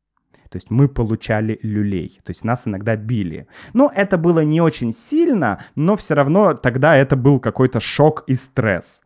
То 0.48 0.56
есть 0.56 0.68
мы 0.68 0.88
получали 0.88 1.60
люлей, 1.62 2.18
то 2.24 2.30
есть 2.30 2.44
нас 2.44 2.66
иногда 2.66 2.96
били. 2.96 3.46
Но 3.72 3.92
это 3.94 4.18
было 4.18 4.42
не 4.42 4.60
очень 4.60 4.92
сильно, 4.92 5.60
но 5.76 5.96
все 5.96 6.14
равно 6.14 6.54
тогда 6.54 6.96
это 6.96 7.14
был 7.14 7.38
какой-то 7.38 7.78
шок 7.78 8.24
и 8.26 8.34
стресс 8.34 9.00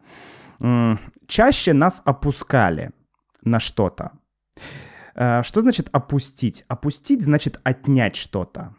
чаще 1.27 1.73
нас 1.73 2.03
опускали 2.05 2.91
на 3.43 3.61
что-то. 3.61 4.13
Э, 5.15 5.43
что 5.43 5.61
значит 5.61 5.89
опустить? 5.93 6.65
Опустить 6.69 7.23
значит 7.23 7.61
отнять 7.65 8.17
что-то. 8.17 8.75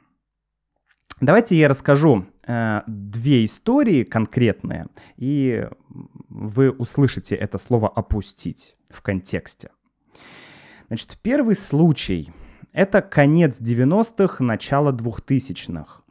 Давайте 1.21 1.55
я 1.55 1.69
расскажу 1.69 2.25
э, 2.45 2.81
две 2.87 3.45
истории 3.45 4.03
конкретные, 4.03 4.87
и 5.15 5.67
вы 6.29 6.71
услышите 6.71 7.35
это 7.35 7.57
слово 7.57 7.87
«опустить» 7.87 8.75
в 8.89 9.01
контексте. 9.01 9.71
Значит, 10.87 11.17
первый 11.21 11.55
случай— 11.55 12.33
это 12.73 13.01
конец 13.01 13.61
90-х, 13.61 14.43
начало 14.43 14.91
2000-х. 14.91 16.03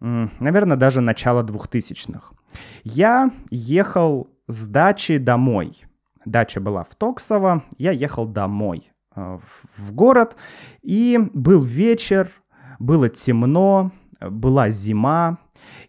Наверное, 0.00 0.78
даже 0.78 1.02
начало 1.02 1.42
2000-х. 1.44 2.34
Я 2.82 3.30
ехал 3.50 4.30
с 4.50 4.66
дачи 4.66 5.18
домой. 5.18 5.84
Дача 6.24 6.60
была 6.60 6.84
в 6.84 6.94
Токсово, 6.94 7.64
я 7.78 7.92
ехал 7.92 8.26
домой 8.26 8.90
э, 9.16 9.38
в 9.76 9.92
город, 9.92 10.36
и 10.82 11.18
был 11.32 11.62
вечер, 11.62 12.30
было 12.78 13.08
темно, 13.08 13.92
была 14.20 14.70
зима, 14.70 15.38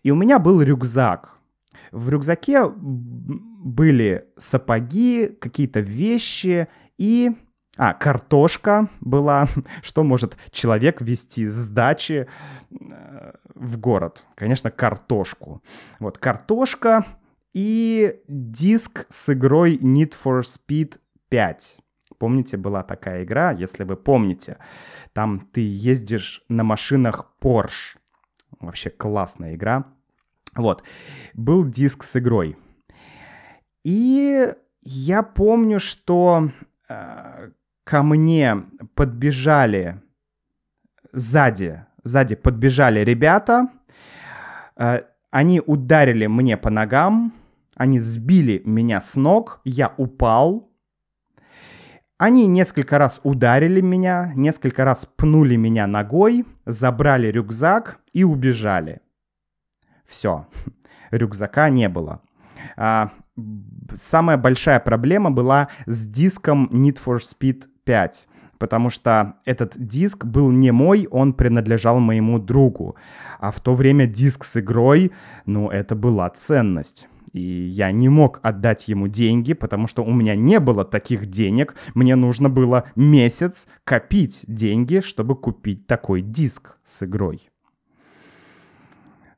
и 0.04 0.12
у 0.12 0.16
меня 0.16 0.40
был 0.40 0.62
рюкзак. 0.62 1.38
В 1.92 2.10
рюкзаке 2.10 2.66
были 2.68 4.26
сапоги, 4.38 5.28
какие-то 5.40 5.80
вещи 5.82 6.68
и... 6.98 7.32
А, 7.78 7.94
картошка 7.94 8.90
была. 9.00 9.48
Что 9.82 10.04
может 10.04 10.38
человек 10.52 11.02
вести 11.02 11.48
с 11.48 11.68
дачи 11.68 12.28
э, 12.70 13.32
в 13.56 13.80
город? 13.80 14.26
Конечно, 14.36 14.72
картошку. 14.72 15.64
Вот, 16.00 16.18
картошка, 16.18 17.06
и 17.54 18.22
диск 18.28 19.06
с 19.10 19.34
игрой 19.34 19.78
Need 19.78 20.14
for 20.24 20.42
Speed 20.42 21.00
5. 21.30 21.78
Помните, 22.18 22.58
была 22.58 22.84
такая 22.84 23.24
игра, 23.24 23.52
если 23.52 23.84
вы 23.84 23.96
помните. 23.96 24.58
Там 25.14 25.50
ты 25.52 25.62
ездишь 25.62 26.44
на 26.50 26.64
машинах 26.64 27.34
Porsche. 27.42 27.98
Вообще 28.60 28.90
классная 28.90 29.56
игра. 29.56 29.86
Вот. 30.56 30.84
Был 31.34 31.66
диск 31.66 32.04
с 32.04 32.16
игрой. 32.18 32.58
И 33.84 34.54
я 34.82 35.24
помню, 35.24 35.80
что 35.80 36.52
э, 36.88 37.52
ко 37.84 38.04
мне 38.04 38.66
подбежали 38.94 40.02
сзади, 41.12 41.86
сзади 42.04 42.36
подбежали 42.36 43.00
ребята. 43.00 43.68
Э, 44.76 45.02
они 45.32 45.62
ударили 45.66 46.28
мне 46.28 46.58
по 46.58 46.70
ногам, 46.70 47.34
они 47.82 48.00
сбили 48.00 48.62
меня 48.64 49.02
с 49.02 49.16
ног, 49.16 49.60
я 49.64 49.96
упал. 49.98 50.70
Они 52.20 52.46
несколько 52.46 53.00
раз 53.00 53.20
ударили 53.24 53.82
меня, 53.82 54.34
несколько 54.36 54.86
раз 54.86 55.08
пнули 55.08 55.56
меня 55.56 55.88
ногой, 55.88 56.46
забрали 56.68 57.32
рюкзак 57.32 58.00
и 58.14 58.24
убежали. 58.24 59.02
Все, 60.08 60.46
рюкзака 61.10 61.70
не 61.72 61.90
было. 61.90 62.22
А, 62.78 63.10
самая 63.96 64.38
большая 64.38 64.80
проблема 64.80 65.32
была 65.32 65.70
с 65.88 66.06
диском 66.06 66.70
Need 66.72 67.00
for 67.04 67.18
Speed 67.18 67.64
5 67.84 68.28
потому 68.60 68.92
что 68.92 69.38
этот 69.44 69.74
диск 69.76 70.24
был 70.24 70.52
не 70.52 70.70
мой, 70.70 71.08
он 71.10 71.34
принадлежал 71.34 72.00
моему 72.00 72.38
другу. 72.38 72.96
А 73.40 73.50
в 73.50 73.60
то 73.60 73.74
время 73.74 74.06
диск 74.06 74.44
с 74.44 74.58
игрой, 74.58 75.12
ну, 75.48 75.72
это 75.72 75.96
была 75.96 76.30
ценность. 76.30 77.08
И 77.34 77.42
я 77.42 77.92
не 77.92 78.10
мог 78.10 78.40
отдать 78.44 78.88
ему 78.88 79.08
деньги, 79.08 79.54
потому 79.54 79.88
что 79.88 80.04
у 80.04 80.12
меня 80.12 80.36
не 80.36 80.60
было 80.60 80.84
таких 80.84 81.28
денег. 81.28 81.76
Мне 81.94 82.16
нужно 82.16 82.50
было 82.50 82.86
месяц 82.96 83.68
копить 83.84 84.44
деньги, 84.48 85.00
чтобы 85.00 85.36
купить 85.36 85.88
такой 85.88 86.22
диск 86.22 86.78
с 86.84 87.04
игрой. 87.04 87.50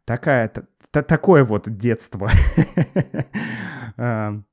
Такая, 0.06 0.52
та, 0.92 1.04
такое 1.04 1.44
вот 1.44 1.70
детство. 1.70 2.30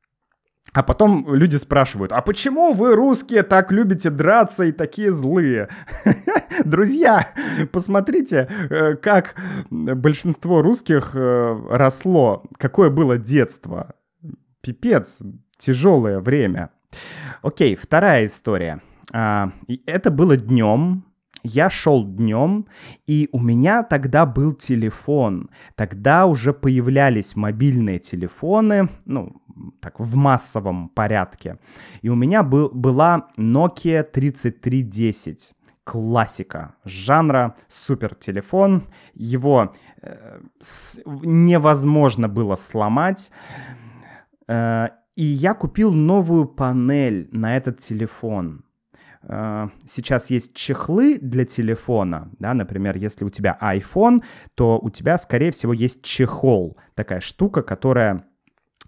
А, 0.73 0.85
потом 0.85 1.35
люди 1.35 1.57
спрашивают, 1.57 2.13
а 2.13 2.23
почему 2.23 2.73
вы, 2.73 2.95
русские, 2.95 3.43
так 3.43 3.73
любите 3.73 4.09
драться 4.09 4.65
и 4.65 4.73
такие 4.73 5.13
злые? 5.13 5.69
Друзья, 6.65 7.27
посмотрите, 7.73 8.49
э, 8.49 8.95
как 8.95 9.35
большинство 9.71 10.63
русских 10.63 11.13
э, 11.15 11.61
росло, 11.71 12.45
какое 12.57 12.89
было 12.89 13.19
детство. 13.19 13.95
Пипец, 14.61 15.23
тяжелое 15.59 16.21
время. 16.21 16.71
Окей, 17.43 17.75
вторая 17.75 18.27
история. 18.27 18.81
А, 19.13 19.53
это 19.87 20.13
было 20.13 20.37
днем, 20.37 21.05
я 21.43 21.71
шел 21.71 22.05
днем, 22.05 22.67
и 23.07 23.29
у 23.33 23.41
меня 23.41 23.83
тогда 23.83 24.27
был 24.27 24.53
телефон. 24.53 25.51
Тогда 25.75 26.27
уже 26.27 26.53
появлялись 26.53 27.35
мобильные 27.35 27.99
телефоны, 27.99 28.89
ну, 29.07 29.40
так, 29.81 30.01
в 30.01 30.17
массовом 30.17 30.89
порядке. 30.89 31.59
И 32.03 32.09
у 32.09 32.15
меня 32.15 32.43
был, 32.43 32.71
была 32.71 33.29
Nokia 33.37 34.03
3310 34.03 35.53
классика 35.85 36.75
жанра, 36.85 37.55
супер 37.69 38.15
телефон. 38.15 38.83
Его 39.15 39.73
э, 40.03 40.41
невозможно 41.23 42.29
было 42.29 42.55
сломать. 42.57 43.31
Э, 44.47 44.89
и 45.17 45.25
я 45.25 45.55
купил 45.55 45.93
новую 45.93 46.47
панель 46.47 47.29
на 47.33 47.57
этот 47.57 47.79
телефон. 47.79 48.65
Э, 49.23 49.69
сейчас 49.87 50.31
есть 50.31 50.55
чехлы 50.55 51.19
для 51.19 51.45
телефона, 51.45 52.31
да, 52.39 52.55
например, 52.55 52.97
если 52.97 53.25
у 53.25 53.31
тебя 53.31 53.59
iPhone, 53.61 54.23
то 54.55 54.79
у 54.79 54.91
тебя, 54.91 55.19
скорее 55.19 55.51
всего, 55.51 55.73
есть 55.73 56.03
чехол, 56.03 56.77
такая 56.95 57.21
штука, 57.21 57.63
которая 57.63 58.30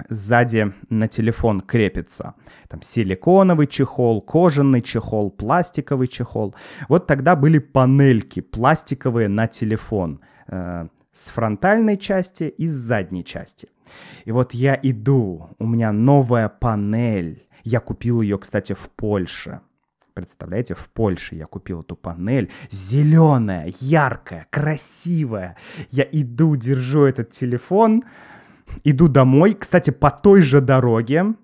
сзади 0.08 0.72
на 0.90 1.08
телефон 1.08 1.60
крепится. 1.60 2.34
Там 2.68 2.82
силиконовый 2.82 3.66
чехол, 3.66 4.20
кожаный 4.20 4.82
чехол, 4.82 5.30
пластиковый 5.30 6.08
чехол. 6.08 6.54
Вот 6.88 7.06
тогда 7.06 7.36
были 7.36 7.58
панельки 7.58 8.40
пластиковые 8.40 9.28
на 9.28 9.46
телефон 9.46 10.20
э, 10.48 10.88
с 11.12 11.28
фронтальной 11.28 11.96
части 11.98 12.44
и 12.44 12.66
с 12.66 12.72
задней 12.72 13.24
части. 13.24 13.68
И 14.24 14.32
вот 14.32 14.54
я 14.54 14.78
иду, 14.82 15.50
у 15.58 15.66
меня 15.66 15.92
новая 15.92 16.48
панель. 16.48 17.46
Я 17.64 17.80
купил 17.80 18.22
ее, 18.22 18.38
кстати, 18.38 18.72
в 18.72 18.90
Польше. 18.90 19.60
Представляете, 20.14 20.74
в 20.74 20.90
Польше 20.90 21.36
я 21.36 21.46
купил 21.46 21.80
эту 21.80 21.96
панель, 21.96 22.50
зеленая, 22.70 23.72
яркая, 23.80 24.46
красивая. 24.50 25.56
Я 25.88 26.06
иду, 26.12 26.54
держу 26.56 27.04
этот 27.04 27.30
телефон, 27.30 28.04
иду 28.84 29.08
домой, 29.08 29.54
кстати, 29.54 29.90
по 29.90 30.10
той 30.10 30.42
же 30.42 30.60
дороге. 30.60 31.34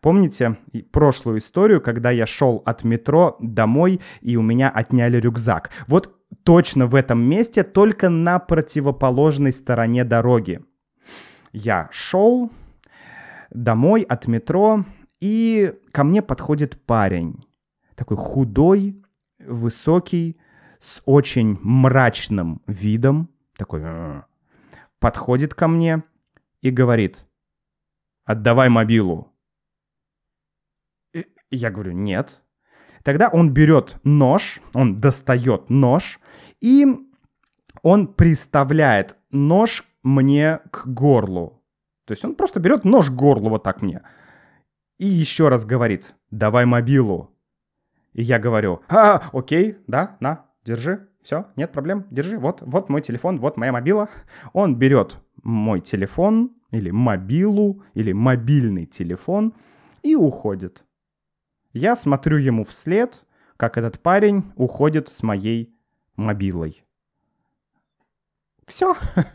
Помните 0.00 0.56
прошлую 0.90 1.38
историю, 1.38 1.80
когда 1.80 2.10
я 2.10 2.26
шел 2.26 2.62
от 2.64 2.82
метро 2.84 3.36
домой, 3.40 4.00
и 4.20 4.36
у 4.36 4.42
меня 4.42 4.68
отняли 4.68 5.18
рюкзак? 5.18 5.70
Вот 5.86 6.16
точно 6.42 6.86
в 6.86 6.94
этом 6.94 7.20
месте, 7.22 7.62
только 7.62 8.08
на 8.08 8.38
противоположной 8.38 9.52
стороне 9.52 10.04
дороги. 10.04 10.60
Я 11.52 11.88
шел 11.92 12.50
домой 13.50 14.02
от 14.02 14.26
метро, 14.26 14.84
и 15.20 15.72
ко 15.92 16.04
мне 16.04 16.22
подходит 16.22 16.84
парень 16.84 17.44
такой 17.94 18.16
худой, 18.16 19.00
высокий, 19.38 20.36
с 20.80 21.02
очень 21.04 21.58
мрачным 21.62 22.60
видом, 22.66 23.28
такой 23.56 23.82
подходит 24.98 25.54
ко 25.54 25.68
мне 25.68 26.02
и 26.62 26.70
говорит, 26.70 27.26
отдавай 28.24 28.70
мобилу. 28.70 29.32
И 31.12 31.26
я 31.50 31.70
говорю, 31.70 31.92
нет. 31.92 32.40
Тогда 33.02 33.28
он 33.28 33.52
берет 33.52 33.98
нож, 34.04 34.60
он 34.72 35.00
достает 35.00 35.68
нож, 35.68 36.20
и 36.60 36.86
он 37.82 38.14
приставляет 38.14 39.16
нож 39.30 39.84
мне 40.02 40.60
к 40.70 40.86
горлу. 40.86 41.62
То 42.06 42.12
есть 42.12 42.24
он 42.24 42.36
просто 42.36 42.60
берет 42.60 42.84
нож 42.84 43.10
к 43.10 43.14
горлу 43.14 43.50
вот 43.50 43.64
так 43.64 43.82
мне. 43.82 44.02
И 44.98 45.06
еще 45.06 45.48
раз 45.48 45.64
говорит, 45.64 46.14
давай 46.30 46.64
мобилу. 46.64 47.36
И 48.12 48.22
я 48.22 48.38
говорю, 48.38 48.82
а, 48.88 49.30
окей, 49.32 49.78
да, 49.86 50.16
на, 50.20 50.46
держи, 50.64 51.08
все, 51.22 51.46
нет 51.56 51.72
проблем, 51.72 52.06
держи, 52.10 52.38
вот, 52.38 52.62
вот 52.62 52.88
мой 52.88 53.00
телефон, 53.00 53.40
вот 53.40 53.56
моя 53.56 53.72
мобила. 53.72 54.08
Он 54.52 54.76
берет 54.76 55.18
мой 55.42 55.80
телефон 55.80 56.52
или 56.70 56.90
мобилу, 56.90 57.82
или 57.94 58.12
мобильный 58.12 58.86
телефон 58.86 59.54
и 60.02 60.14
уходит. 60.14 60.84
Я 61.72 61.96
смотрю 61.96 62.36
ему 62.36 62.64
вслед, 62.64 63.24
как 63.56 63.78
этот 63.78 64.00
парень 64.00 64.44
уходит 64.56 65.08
с 65.08 65.22
моей 65.22 65.74
мобилой. 66.16 66.84
Все. 68.66 68.94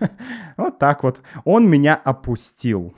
вот 0.58 0.80
так 0.80 1.04
вот. 1.04 1.22
Он 1.43 1.70
меня 1.70 1.96
опустил. 1.96 2.93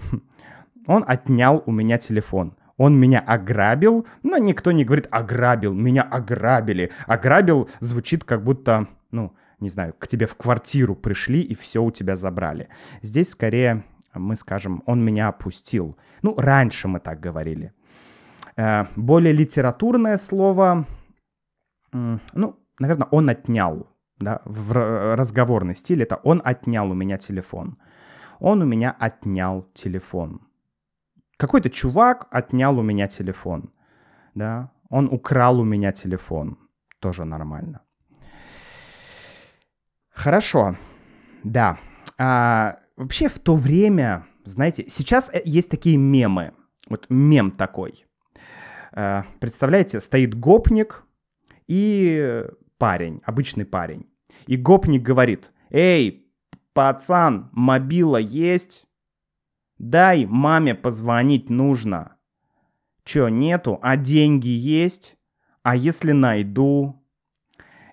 Он 0.87 1.03
отнял 1.07 1.63
у 1.65 1.71
меня 1.71 1.97
телефон 1.97 2.55
он 2.79 2.97
меня 2.97 3.19
ограбил, 3.19 4.07
но 4.23 4.37
никто 4.37 4.71
не 4.71 4.85
говорит 4.85 5.07
ограбил, 5.11 5.73
меня 5.73 6.01
ограбили. 6.01 6.91
Ограбил 7.07 7.69
звучит 7.81 8.23
как 8.23 8.41
будто, 8.41 8.87
ну, 9.11 9.35
не 9.59 9.69
знаю, 9.69 9.93
к 9.97 10.07
тебе 10.07 10.25
в 10.25 10.35
квартиру 10.35 10.95
пришли 10.95 11.41
и 11.41 11.53
все 11.53 11.83
у 11.83 11.91
тебя 11.91 12.15
забрали. 12.15 12.69
Здесь 13.01 13.29
скорее 13.29 13.83
мы 14.13 14.35
скажем, 14.35 14.83
он 14.85 15.03
меня 15.03 15.27
опустил. 15.27 15.97
Ну, 16.21 16.35
раньше 16.35 16.87
мы 16.87 16.99
так 16.99 17.19
говорили. 17.19 17.73
Э, 18.55 18.85
более 18.95 19.33
литературное 19.33 20.17
слово, 20.17 20.85
ну, 21.91 22.55
наверное, 22.79 23.07
он 23.11 23.29
отнял, 23.29 23.87
да, 24.19 24.41
в 24.45 25.15
разговорный 25.15 25.75
стиль 25.75 26.03
это 26.03 26.17
он 26.23 26.41
отнял 26.43 26.91
у 26.91 26.93
меня 26.93 27.17
телефон. 27.17 27.77
Он 28.39 28.61
у 28.61 28.65
меня 28.65 28.95
отнял 28.99 29.67
телефон. 29.73 30.41
Какой-то 31.37 31.69
чувак 31.69 32.27
отнял 32.31 32.77
у 32.79 32.81
меня 32.81 33.07
телефон, 33.07 33.71
да, 34.35 34.71
он 34.89 35.07
украл 35.07 35.59
у 35.59 35.63
меня 35.63 35.91
телефон, 35.91 36.57
тоже 36.99 37.25
нормально. 37.25 37.81
Хорошо, 40.19 40.75
да. 41.45 41.79
А, 42.17 42.79
вообще 42.97 43.29
в 43.29 43.39
то 43.39 43.55
время, 43.55 44.25
знаете, 44.43 44.83
сейчас 44.89 45.33
э, 45.33 45.41
есть 45.45 45.69
такие 45.69 45.95
мемы. 45.95 46.51
Вот 46.89 47.05
мем 47.07 47.51
такой. 47.51 48.05
А, 48.91 49.23
представляете, 49.39 50.01
стоит 50.01 50.35
гопник 50.37 51.05
и 51.69 52.43
парень, 52.77 53.21
обычный 53.23 53.63
парень. 53.63 54.07
И 54.45 54.57
гопник 54.57 55.03
говорит, 55.03 55.53
эй, 55.69 56.29
пацан, 56.73 57.49
мобила 57.53 58.17
есть? 58.17 58.87
Дай 59.77 60.25
маме 60.25 60.75
позвонить 60.75 61.49
нужно. 61.49 62.17
Чё, 63.05 63.29
нету? 63.29 63.79
А 63.81 63.95
деньги 63.95 64.49
есть? 64.49 65.15
А 65.63 65.77
если 65.77 66.11
найду? 66.11 67.01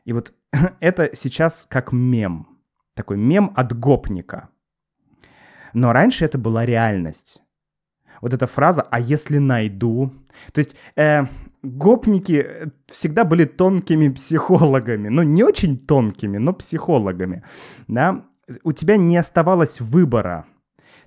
И 0.04 0.12
вот 0.12 0.34
это 0.80 1.10
сейчас 1.14 1.66
как 1.68 1.92
мем. 1.92 2.46
Такой 2.94 3.16
мем 3.16 3.52
от 3.54 3.78
гопника. 3.78 4.48
Но 5.72 5.92
раньше 5.92 6.24
это 6.24 6.38
была 6.38 6.64
реальность. 6.64 7.42
Вот 8.22 8.32
эта 8.32 8.46
фраза 8.46 8.82
«а 8.82 8.98
если 8.98 9.38
найду?» 9.38 10.12
То 10.52 10.60
есть 10.60 10.74
э, 10.96 11.24
гопники 11.62 12.70
всегда 12.86 13.24
были 13.24 13.44
тонкими 13.44 14.08
психологами. 14.08 15.08
Ну, 15.08 15.22
не 15.22 15.44
очень 15.44 15.78
тонкими, 15.78 16.38
но 16.38 16.54
психологами. 16.54 17.42
Да? 17.88 18.24
У 18.64 18.72
тебя 18.72 18.96
не 18.96 19.18
оставалось 19.18 19.80
выбора 19.80 20.46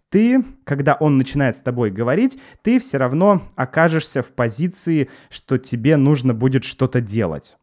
ты, 0.10 0.44
когда 0.64 0.96
он 0.96 1.18
начинает 1.18 1.56
с 1.56 1.62
тобой 1.62 1.92
говорить, 1.92 2.40
ты 2.62 2.80
все 2.80 2.98
равно 2.98 3.44
окажешься 3.56 4.22
в 4.22 4.32
позиции, 4.34 5.10
что 5.30 5.58
тебе 5.58 5.98
нужно 5.98 6.34
будет 6.34 6.64
что-то 6.64 7.02
делать. 7.02 7.58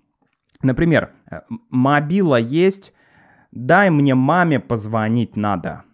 Например, 0.66 1.12
э, 1.30 1.42
мобила 1.70 2.40
есть, 2.40 2.92
дай 3.52 3.88
мне 3.88 4.16
маме 4.16 4.58
позвонить 4.58 5.36
надо. 5.36 5.84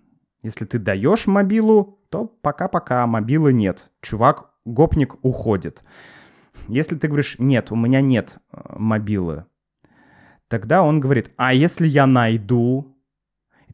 Если 0.40 0.64
ты 0.64 0.78
даешь 0.78 1.26
мобилу, 1.26 2.00
то 2.08 2.24
пока-пока, 2.24 3.06
мобилы 3.06 3.52
нет. 3.52 3.90
Чувак, 4.00 4.50
гопник 4.64 5.22
уходит. 5.22 5.84
Если 6.68 6.96
ты 6.96 7.08
говоришь, 7.08 7.36
нет, 7.38 7.70
у 7.70 7.76
меня 7.76 8.00
нет 8.00 8.38
э, 8.50 8.60
мобилы, 8.78 9.44
тогда 10.48 10.82
он 10.82 11.00
говорит, 11.00 11.30
а 11.36 11.52
если 11.52 11.86
я 11.86 12.06
найду? 12.06 12.96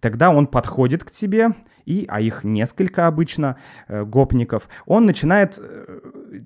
Тогда 0.01 0.31
он 0.31 0.49
подходит 0.49 1.05
к 1.05 1.13
тебе 1.13 1.51
и, 1.85 2.07
а 2.09 2.21
их 2.21 2.43
несколько 2.43 3.07
обычно, 3.07 3.57
э, 3.87 4.05
гопников, 4.05 4.69
он 4.85 5.07
начинает 5.07 5.61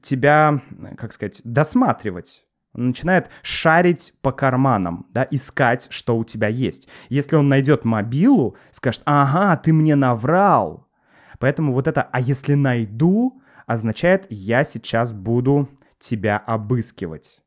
тебя, 0.02 0.60
как 0.98 1.14
сказать, 1.14 1.40
досматривать. 1.42 2.44
Начинает 2.74 3.30
шарить 3.42 4.14
по 4.22 4.32
карманам, 4.32 5.06
да, 5.10 5.26
искать, 5.30 5.88
что 5.90 6.16
у 6.16 6.24
тебя 6.24 6.48
есть. 6.48 6.88
Если 7.10 7.36
он 7.36 7.48
найдет 7.48 7.84
мобилу, 7.84 8.56
скажет, 8.70 9.02
ага, 9.04 9.56
ты 9.56 9.72
мне 9.72 9.94
наврал. 9.94 10.88
Поэтому 11.38 11.72
вот 11.72 11.86
это 11.86 12.02
«а 12.02 12.20
если 12.20 12.54
найду» 12.54 13.42
означает 13.66 14.26
«я 14.30 14.64
сейчас 14.64 15.12
буду 15.12 15.68
тебя 15.98 16.38
обыскивать». 16.38 17.40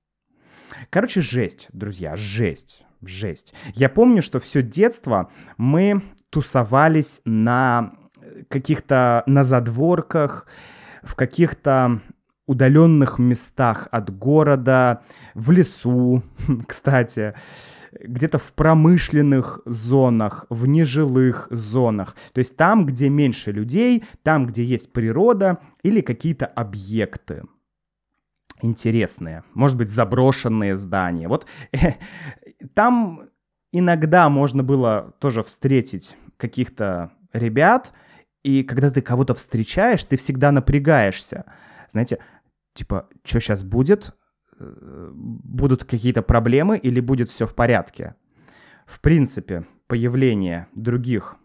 Короче, 0.90 1.22
жесть, 1.22 1.70
друзья, 1.74 2.16
жесть, 2.16 2.84
жесть. 3.02 3.54
Я 3.74 3.90
помню, 3.90 4.22
что 4.22 4.40
все 4.40 4.62
детство 4.62 5.32
мы 5.58 6.04
тусовались 6.30 7.22
на 7.26 7.94
каких-то, 8.50 9.24
на 9.26 9.44
задворках, 9.44 10.48
в 11.04 11.16
каких-то 11.16 12.02
удаленных 12.48 13.18
местах 13.20 13.88
от 13.92 14.16
города, 14.16 15.02
в 15.34 15.52
лесу, 15.52 16.24
кстати, 16.68 17.34
где-то 18.00 18.38
в 18.38 18.54
промышленных 18.54 19.62
зонах, 19.66 20.46
в 20.50 20.68
нежилых 20.68 21.48
зонах. 21.50 22.16
То 22.34 22.40
есть 22.40 22.56
там, 22.58 22.86
где 22.86 23.10
меньше 23.10 23.52
людей, 23.52 24.04
там, 24.24 24.48
где 24.48 24.64
есть 24.64 24.92
природа 24.92 25.60
или 25.84 26.02
какие-то 26.02 26.46
объекты 26.46 27.44
интересные, 28.62 29.44
может 29.54 29.78
быть, 29.78 29.90
заброшенные 29.90 30.76
здания. 30.76 31.28
Вот 31.28 31.46
там 32.74 33.30
иногда 33.72 34.30
можно 34.30 34.64
было 34.64 35.14
тоже 35.20 35.44
встретить 35.44 36.16
каких-то 36.38 37.12
ребят, 37.34 37.92
и 38.44 38.64
когда 38.64 38.92
ты 38.92 39.02
кого-то 39.02 39.34
встречаешь, 39.34 40.04
ты 40.04 40.18
всегда 40.18 40.52
напрягаешься. 40.52 41.46
Знаете, 41.90 42.20
типа, 42.76 43.10
что 43.24 43.40
сейчас 43.40 43.64
будет? 43.64 44.16
Э, 44.60 45.12
будут 45.14 45.84
какие-то 45.86 46.22
проблемы 46.22 46.78
или 46.78 47.00
будет 47.00 47.30
все 47.30 47.48
в 47.48 47.56
порядке? 47.56 48.16
В 48.86 49.02
принципе, 49.02 49.66
появление 49.88 50.68
других 50.76 51.38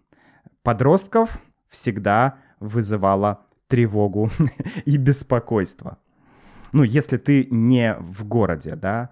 подростков 0.63 1.39
всегда 1.69 2.37
вызывало 2.59 3.47
тревогу 3.69 4.31
и 4.85 4.97
беспокойство. 4.99 5.99
Ну, 6.73 6.83
если 6.83 7.17
ты 7.17 7.47
не 7.51 7.97
в 7.99 8.25
городе, 8.25 8.77
да. 8.77 9.11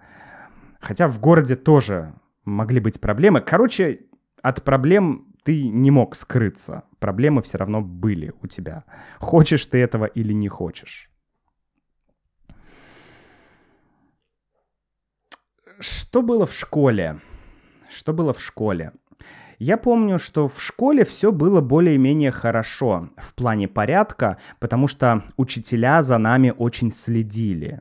Хотя 0.79 1.07
в 1.07 1.19
городе 1.19 1.55
тоже 1.55 2.13
могли 2.45 2.79
быть 2.79 3.01
проблемы. 3.01 3.41
Короче, 3.41 4.01
от 4.41 4.63
проблем 4.63 5.33
ты 5.43 5.67
не 5.67 5.91
мог 5.91 6.15
скрыться. 6.15 6.83
Проблемы 6.99 7.41
все 7.41 7.57
равно 7.57 7.81
были 7.81 8.33
у 8.41 8.47
тебя. 8.47 8.83
Хочешь 9.19 9.65
ты 9.65 9.79
этого 9.79 10.05
или 10.05 10.33
не 10.33 10.47
хочешь. 10.47 11.08
Что 15.79 16.21
было 16.21 16.45
в 16.45 16.53
школе? 16.53 17.21
Что 17.89 18.11
было 18.11 18.33
в 18.33 18.41
школе? 18.41 18.91
Я 19.59 19.77
помню, 19.77 20.19
что 20.19 20.49
в 20.49 20.61
школе 20.61 21.05
все 21.05 21.31
было 21.31 21.61
более-менее 21.61 22.31
хорошо 22.31 23.09
в 23.15 23.33
плане 23.33 23.69
порядка, 23.69 24.37
потому 24.59 24.89
что 24.89 25.23
учителя 25.37 26.03
за 26.03 26.17
нами 26.17 26.53
очень 26.57 26.91
следили. 26.91 27.79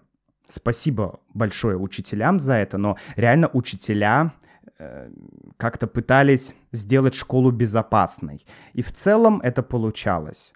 Спасибо 0.49 1.19
большое 1.35 1.77
учителям 1.77 2.39
за 2.39 2.55
это, 2.55 2.79
но 2.79 2.97
реально 3.17 3.51
учителя 3.53 4.33
э, 4.79 5.11
как-то 5.57 5.89
пытались 5.89 6.55
сделать 6.71 7.17
школу 7.17 7.51
безопасной. 7.51 8.47
И 8.75 8.83
в 8.83 8.93
целом 8.93 9.41
это 9.41 9.65
получалось. 9.65 10.53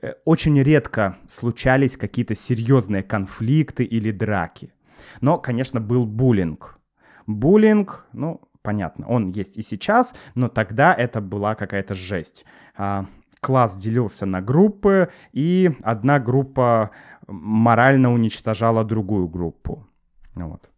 Э, 0.00 0.12
очень 0.24 0.62
редко 0.62 1.16
случались 1.26 1.96
какие-то 1.96 2.36
серьезные 2.36 3.02
конфликты 3.02 3.82
или 3.82 4.12
драки. 4.12 4.72
Но, 5.20 5.38
конечно, 5.38 5.80
был 5.80 6.06
буллинг. 6.06 6.78
Буллинг, 7.26 8.06
ну, 8.12 8.40
понятно, 8.62 9.06
он 9.06 9.30
есть 9.30 9.56
и 9.56 9.62
сейчас, 9.62 10.14
но 10.34 10.48
тогда 10.48 10.94
это 10.94 11.20
была 11.20 11.54
какая-то 11.54 11.94
жесть. 11.94 12.44
А, 12.76 13.06
класс 13.40 13.76
делился 13.76 14.26
на 14.26 14.40
группы, 14.40 15.10
и 15.32 15.76
одна 15.82 16.18
группа 16.18 16.90
морально 17.26 18.12
уничтожала 18.12 18.84
другую 18.84 19.28
группу. 19.28 19.86
Вот. 20.34 20.70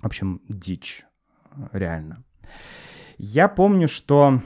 В 0.00 0.06
общем, 0.06 0.40
дичь, 0.48 1.06
реально. 1.72 2.24
Я 3.18 3.48
помню, 3.48 3.88
что 3.88 4.40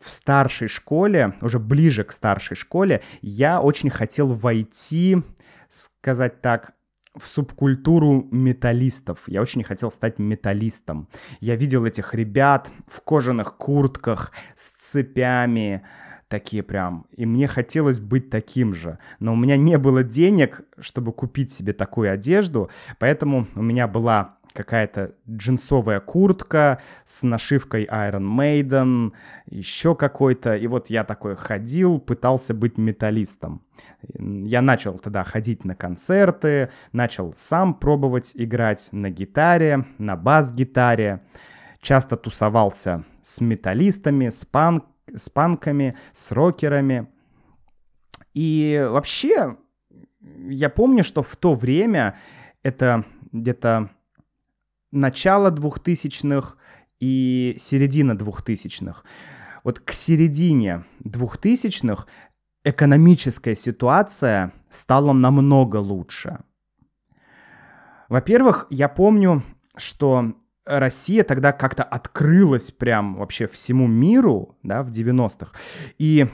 в 0.00 0.08
старшей 0.10 0.68
школе, 0.68 1.34
уже 1.40 1.58
ближе 1.58 2.04
к 2.04 2.12
старшей 2.12 2.56
школе, 2.56 3.02
я 3.20 3.60
очень 3.60 3.90
хотел 3.90 4.34
войти, 4.34 5.22
сказать 5.68 6.40
так, 6.40 6.72
в 7.16 7.26
субкультуру 7.26 8.26
металлистов. 8.30 9.20
Я 9.26 9.42
очень 9.42 9.62
хотел 9.62 9.90
стать 9.92 10.18
металлистом. 10.18 11.08
Я 11.40 11.56
видел 11.56 11.84
этих 11.84 12.14
ребят 12.14 12.70
в 12.86 13.00
кожаных 13.02 13.56
куртках 13.56 14.32
с 14.54 14.70
цепями, 14.70 15.82
такие 16.32 16.62
прям. 16.62 17.04
И 17.14 17.26
мне 17.26 17.46
хотелось 17.46 18.00
быть 18.00 18.30
таким 18.30 18.72
же. 18.72 18.98
Но 19.20 19.34
у 19.34 19.36
меня 19.36 19.58
не 19.58 19.76
было 19.76 20.02
денег, 20.02 20.62
чтобы 20.80 21.12
купить 21.12 21.52
себе 21.52 21.74
такую 21.74 22.10
одежду, 22.10 22.70
поэтому 22.98 23.46
у 23.54 23.62
меня 23.62 23.86
была 23.86 24.38
какая-то 24.54 25.12
джинсовая 25.28 26.00
куртка 26.00 26.80
с 27.04 27.22
нашивкой 27.22 27.84
Iron 27.84 28.26
Maiden, 28.38 29.12
еще 29.46 29.94
какой-то. 29.94 30.56
И 30.56 30.66
вот 30.66 30.88
я 30.88 31.04
такой 31.04 31.36
ходил, 31.36 31.98
пытался 31.98 32.54
быть 32.54 32.78
металлистом. 32.78 33.62
Я 34.18 34.62
начал 34.62 34.98
тогда 34.98 35.24
ходить 35.24 35.66
на 35.66 35.74
концерты, 35.74 36.70
начал 36.92 37.34
сам 37.36 37.74
пробовать 37.74 38.32
играть 38.34 38.88
на 38.92 39.10
гитаре, 39.10 39.84
на 39.98 40.16
бас-гитаре. 40.16 41.20
Часто 41.80 42.16
тусовался 42.16 43.04
с 43.22 43.40
металлистами, 43.40 44.30
с, 44.30 44.44
панк, 44.44 44.84
с 45.14 45.28
панками, 45.30 45.96
с 46.12 46.32
рокерами. 46.32 47.08
И 48.34 48.86
вообще, 48.90 49.56
я 50.20 50.70
помню, 50.70 51.04
что 51.04 51.22
в 51.22 51.36
то 51.36 51.54
время, 51.54 52.16
это 52.62 53.04
где-то 53.32 53.90
начало 54.90 55.50
двухтысячных 55.50 56.56
и 57.00 57.56
середина 57.58 58.16
двухтысячных. 58.16 59.04
Вот 59.64 59.80
к 59.80 59.92
середине 59.92 60.84
двухтысячных 61.00 62.06
экономическая 62.64 63.56
ситуация 63.56 64.52
стала 64.70 65.12
намного 65.12 65.76
лучше. 65.76 66.40
Во-первых, 68.08 68.66
я 68.70 68.88
помню, 68.88 69.42
что 69.76 70.34
Россия 70.64 71.24
тогда 71.24 71.52
как-то 71.52 71.82
открылась 71.82 72.70
прям 72.70 73.16
вообще 73.16 73.46
всему 73.46 73.86
миру, 73.86 74.56
да, 74.62 74.82
в 74.82 74.90
90-х. 74.90 75.52
И 75.98 76.28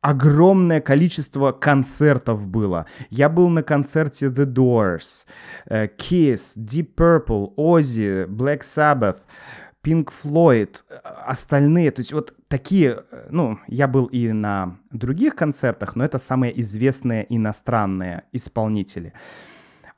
огромное 0.00 0.80
количество 0.80 1.52
концертов 1.52 2.46
было. 2.46 2.86
Я 3.10 3.28
был 3.28 3.48
на 3.48 3.62
концерте 3.62 4.26
The 4.26 4.46
Doors, 4.46 5.26
э, 5.66 5.86
Kiss, 5.86 6.56
Deep 6.56 6.94
Purple, 6.94 7.54
Ozzy, 7.56 8.26
Black 8.26 8.60
Sabbath, 8.60 9.18
Pink 9.84 10.08
Floyd, 10.10 10.82
э, 10.88 10.96
остальные. 11.26 11.90
То 11.90 12.00
есть 12.00 12.12
вот 12.12 12.34
такие, 12.48 13.04
э, 13.10 13.26
ну, 13.30 13.58
я 13.66 13.86
был 13.88 14.06
и 14.06 14.32
на 14.32 14.78
других 14.90 15.36
концертах, 15.36 15.96
но 15.96 16.04
это 16.04 16.18
самые 16.18 16.58
известные 16.60 17.26
иностранные 17.28 18.24
исполнители. 18.32 19.12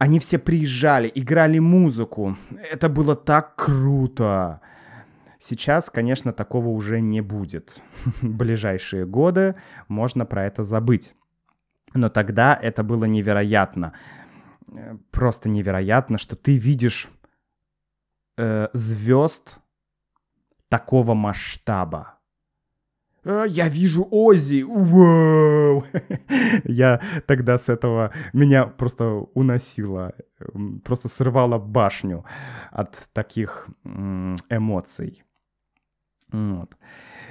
Они 0.03 0.19
все 0.19 0.41
приезжали, 0.41 1.13
играли 1.15 1.61
музыку. 1.61 2.37
Это 2.73 2.89
было 2.89 3.15
так 3.15 3.55
круто. 3.55 4.61
Сейчас, 5.39 5.91
конечно, 5.91 6.33
такого 6.33 6.71
уже 6.71 7.01
не 7.01 7.21
будет. 7.21 7.81
Ближайшие 8.21 9.07
годы 9.07 9.55
можно 9.87 10.27
про 10.27 10.45
это 10.45 10.65
забыть. 10.65 11.15
Но 11.95 12.09
тогда 12.09 12.59
это 12.61 12.83
было 12.83 13.05
невероятно. 13.05 13.93
Просто 15.13 15.49
невероятно, 15.49 16.19
что 16.19 16.35
ты 16.35 16.57
видишь 16.57 17.09
э, 18.37 18.71
звезд 18.73 19.61
такого 20.69 21.15
масштаба. 21.15 22.19
«Э, 23.25 23.45
я 23.49 23.69
вижу 23.69 24.07
Ози, 24.11 24.63
вау! 24.63 25.85
Я 26.65 27.01
тогда 27.27 27.59
с 27.59 27.69
этого, 27.69 28.13
меня 28.33 28.67
просто 28.67 29.05
уносило, 29.35 30.15
просто 30.85 31.09
срывало 31.09 31.59
башню 31.59 32.25
от 32.71 33.11
таких 33.13 33.69
эмоций. 33.85 35.23
Вот. 36.33 36.77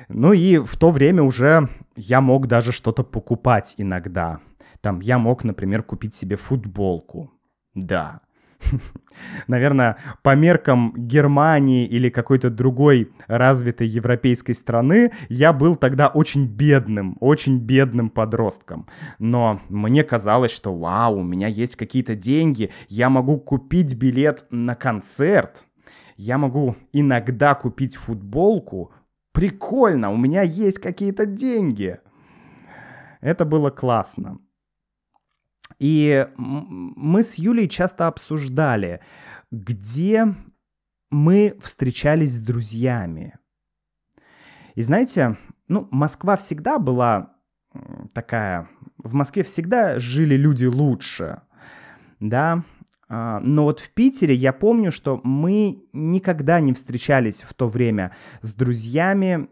Ну 0.10 0.34
и 0.34 0.60
в 0.60 0.78
то 0.78 0.92
время 0.92 1.24
уже 1.24 1.68
я 1.96 2.22
мог 2.22 2.48
даже 2.48 2.72
что-то 2.72 3.04
покупать 3.04 3.76
иногда. 3.78 4.40
Там 4.82 5.00
я 5.00 5.18
мог, 5.18 5.44
например, 5.44 5.84
купить 5.84 6.16
себе 6.16 6.36
футболку. 6.36 7.32
Да. 7.74 8.22
Наверное, 9.48 9.98
по 10.24 10.36
меркам 10.36 10.94
Германии 10.96 11.86
или 11.86 12.10
какой-то 12.10 12.50
другой 12.50 13.12
развитой 13.28 13.88
европейской 13.88 14.54
страны 14.54 15.12
я 15.30 15.54
был 15.54 15.76
тогда 15.76 16.08
очень 16.08 16.46
бедным, 16.46 17.18
очень 17.20 17.58
бедным 17.58 18.10
подростком. 18.10 18.88
Но 19.20 19.62
мне 19.70 20.04
казалось, 20.04 20.52
что 20.52 20.74
вау, 20.76 21.20
у 21.20 21.24
меня 21.24 21.48
есть 21.48 21.76
какие-то 21.76 22.16
деньги, 22.16 22.72
я 22.88 23.10
могу 23.10 23.40
купить 23.40 23.96
билет 23.96 24.46
на 24.50 24.76
концерт, 24.76 25.66
я 26.18 26.38
могу 26.38 26.76
иногда 26.94 27.56
купить 27.56 27.96
футболку. 27.96 28.92
Прикольно, 29.32 30.12
у 30.12 30.18
меня 30.18 30.42
есть 30.42 30.80
какие-то 30.80 31.26
деньги. 31.26 32.00
Это 33.22 33.46
было 33.46 33.70
классно. 33.70 34.40
И 35.82 36.28
мы 36.38 37.24
с 37.24 37.40
Юлей 37.40 37.68
часто 37.68 38.06
обсуждали, 38.06 39.02
где 39.50 40.36
мы 41.10 41.58
встречались 41.60 42.38
с 42.38 42.40
друзьями. 42.40 43.34
И 44.76 44.84
знаете, 44.84 45.38
ну, 45.68 45.88
Москва 45.90 46.38
всегда 46.38 46.78
была 46.78 47.34
такая... 48.14 48.70
В 48.98 49.16
Москве 49.16 49.42
всегда 49.42 49.98
жили 49.98 50.36
люди 50.36 50.66
лучше, 50.66 51.42
да, 52.20 52.64
а, 53.10 53.40
но 53.40 53.64
вот 53.64 53.80
в 53.80 53.90
Питере 53.90 54.36
я 54.36 54.54
помню, 54.54 54.92
что 54.92 55.20
мы 55.24 55.88
никогда 55.94 56.60
не 56.60 56.74
встречались 56.74 57.42
в 57.42 57.56
то 57.56 57.68
время 57.68 58.16
с 58.44 58.54
друзьями 58.54 59.50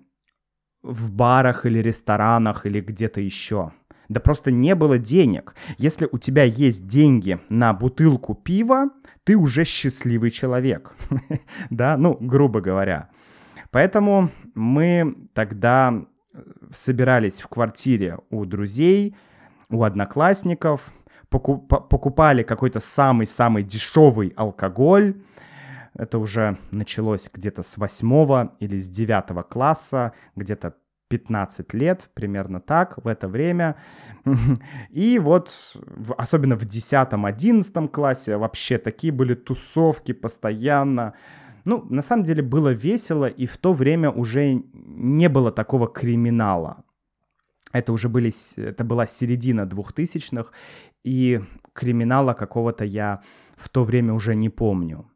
в 0.83 1.11
барах 1.11 1.65
или 1.65 1.79
ресторанах 1.79 2.67
или 2.67 2.81
где-то 2.81 3.19
еще. 3.19 3.71
Да 4.09 4.19
просто 4.19 4.51
не 4.51 4.75
было 4.75 4.97
денег. 4.97 5.55
Если 5.77 6.09
у 6.11 6.17
тебя 6.17 6.43
есть 6.43 6.87
деньги 6.87 7.39
на 7.49 7.73
бутылку 7.73 8.33
пива, 8.33 8.89
ты 9.23 9.37
уже 9.37 9.63
счастливый 9.63 10.31
человек. 10.31 10.95
да, 11.69 11.95
ну, 11.95 12.17
грубо 12.19 12.59
говоря. 12.59 13.09
Поэтому 13.71 14.31
мы 14.55 15.15
тогда 15.33 15.93
э, 16.33 16.41
собирались 16.73 17.39
в 17.39 17.47
квартире 17.47 18.17
у 18.31 18.45
друзей, 18.45 19.15
у 19.69 19.83
одноклассников, 19.83 20.91
покупали 21.29 22.41
какой-то 22.41 22.79
самый-самый 22.79 23.63
дешевый 23.63 24.33
алкоголь. 24.35 25.21
Это 25.93 26.17
уже 26.17 26.57
началось 26.71 27.29
где-то 27.31 27.61
с 27.61 27.77
восьмого 27.77 28.53
или 28.59 28.79
с 28.79 28.89
девятого 28.89 29.43
класса, 29.43 30.13
где-то 30.35 30.75
15 31.09 31.73
лет, 31.73 32.09
примерно 32.13 32.61
так, 32.61 33.03
в 33.03 33.07
это 33.07 33.27
время. 33.27 33.75
И 34.89 35.19
вот, 35.19 35.75
особенно 36.17 36.55
в 36.55 36.63
10-11 36.63 37.87
классе, 37.89 38.37
вообще 38.37 38.77
такие 38.77 39.11
были 39.11 39.35
тусовки 39.35 40.13
постоянно. 40.13 41.13
Ну, 41.65 41.85
на 41.89 42.01
самом 42.01 42.23
деле 42.23 42.41
было 42.41 42.73
весело, 42.73 43.25
и 43.25 43.45
в 43.45 43.57
то 43.57 43.73
время 43.73 44.11
уже 44.11 44.63
не 44.73 45.29
было 45.29 45.51
такого 45.51 45.87
криминала. 45.87 46.83
Это 47.73 47.91
уже 47.91 48.09
были, 48.09 48.31
это 48.57 48.83
была 48.83 49.07
середина 49.07 49.65
двухтысячных, 49.65 50.53
и 51.03 51.41
криминала 51.73 52.33
какого-то 52.33 52.85
я 52.85 53.21
в 53.57 53.69
то 53.69 53.83
время 53.83 54.13
уже 54.13 54.35
не 54.35 54.49
помню. 54.49 55.11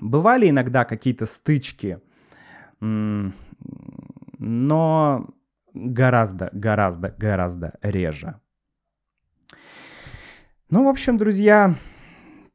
Бывали 0.00 0.48
иногда 0.48 0.84
какие-то 0.84 1.26
стычки, 1.26 1.98
но 4.40 5.28
гораздо, 5.74 6.50
гораздо, 6.52 7.14
гораздо 7.16 7.74
реже. 7.82 8.40
Ну, 10.70 10.84
в 10.84 10.88
общем, 10.88 11.18
друзья, 11.18 11.76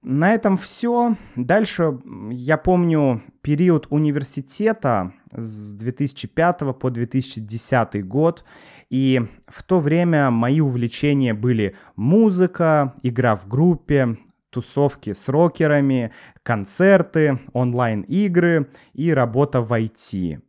на 0.02 0.34
этом 0.34 0.58
все. 0.58 1.16
Дальше 1.36 2.00
я 2.32 2.58
помню 2.58 3.24
период 3.42 3.88
университета 3.90 5.14
с 5.32 5.74
2005 5.74 6.78
по 6.80 6.90
2010 6.90 8.06
год. 8.08 8.46
И 8.90 9.22
в 9.48 9.64
то 9.64 9.80
время 9.80 10.32
мои 10.32 10.62
увлечения 10.62 11.34
были 11.34 11.76
музыка, 11.96 12.94
игра 13.04 13.36
в 13.36 13.48
группе, 13.48 14.18
тусовки 14.50 15.14
с 15.14 15.28
рокерами, 15.28 16.14
концерты, 16.42 17.40
онлайн-игры 17.54 18.70
и 18.94 19.14
работа 19.14 19.62
в 19.62 19.74
IT. 19.74 20.40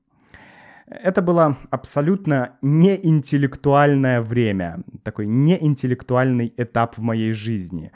Это 0.89 1.21
было 1.21 1.57
абсолютно 1.71 2.57
неинтеллектуальное 2.63 4.23
время, 4.23 4.85
такой 5.03 5.27
неинтеллектуальный 5.27 6.53
этап 6.57 6.97
в 6.97 7.03
моей 7.03 7.33
жизни. 7.33 7.91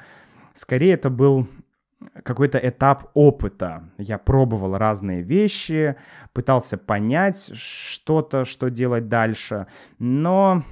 Скорее, 0.54 0.94
это 0.94 1.08
был 1.08 1.46
какой-то 2.24 2.58
этап 2.58 3.10
опыта. 3.14 3.88
Я 3.96 4.18
пробовал 4.18 4.76
разные 4.76 5.22
вещи, 5.22 5.96
пытался 6.32 6.78
понять 6.78 7.52
что-то, 7.54 8.44
что 8.44 8.70
делать 8.70 9.08
дальше, 9.08 9.68
но, 9.98 10.64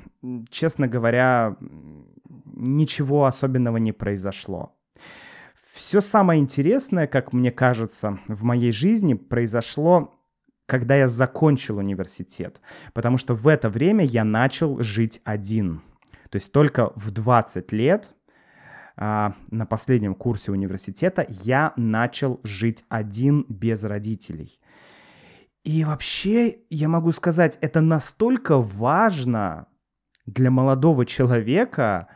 честно 0.51 0.89
говоря, 0.89 1.57
ничего 2.47 3.27
особенного 3.27 3.77
не 3.77 3.93
произошло. 3.93 4.75
Все 5.73 6.01
самое 6.01 6.41
интересное, 6.41 7.07
как 7.07 7.33
мне 7.33 7.53
кажется, 7.53 8.19
в 8.27 8.43
моей 8.43 8.73
жизни 8.73 9.15
произошло 9.15 10.18
когда 10.69 10.97
я 10.97 11.09
закончил 11.09 11.79
университет, 11.79 12.61
потому 12.93 13.17
что 13.17 13.35
в 13.35 13.49
это 13.49 13.71
время 13.71 14.05
я 14.05 14.23
начал 14.23 14.79
жить 14.81 15.23
один. 15.25 15.81
То 16.29 16.37
есть 16.37 16.53
только 16.53 16.93
в 16.95 17.11
20 17.11 17.73
лет 17.73 18.13
а, 18.95 19.33
на 19.51 19.65
последнем 19.65 20.15
курсе 20.15 20.53
университета 20.53 21.25
я 21.31 21.73
начал 21.77 22.39
жить 22.45 22.85
один 22.91 23.47
без 23.49 23.83
родителей. 23.83 24.61
И 25.65 25.85
вообще, 25.85 26.59
я 26.69 26.89
могу 26.91 27.13
сказать, 27.13 27.57
это 27.63 27.81
настолько 27.81 28.59
важно 28.59 29.69
для 30.27 30.51
молодого 30.51 31.07
человека 31.07 32.09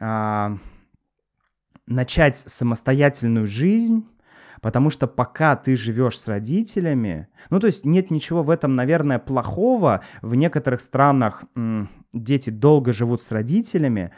а, 0.00 0.56
начать 1.86 2.36
самостоятельную 2.36 3.46
жизнь, 3.46 4.08
потому 4.60 4.90
что 4.90 5.06
пока 5.06 5.56
ты 5.56 5.76
живешь 5.76 6.18
с 6.18 6.28
родителями, 6.28 7.28
ну 7.50 7.60
то 7.60 7.66
есть 7.66 7.84
нет 7.84 8.10
ничего 8.10 8.42
в 8.42 8.50
этом, 8.50 8.74
наверное, 8.74 9.18
плохого. 9.18 10.02
В 10.22 10.34
некоторых 10.34 10.80
странах 10.80 11.44
м, 11.54 11.88
дети 12.12 12.50
долго 12.50 12.92
живут 12.92 13.22
с 13.22 13.30
родителями, 13.30 14.12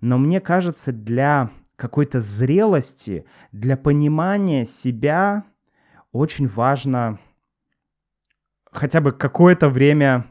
но 0.00 0.18
мне 0.18 0.40
кажется, 0.40 0.92
для 0.92 1.50
какой-то 1.76 2.20
зрелости, 2.20 3.24
для 3.52 3.76
понимания 3.76 4.66
себя 4.66 5.44
очень 6.12 6.46
важно 6.46 7.18
хотя 8.70 9.00
бы 9.00 9.12
какое-то 9.12 9.68
время 9.68 10.26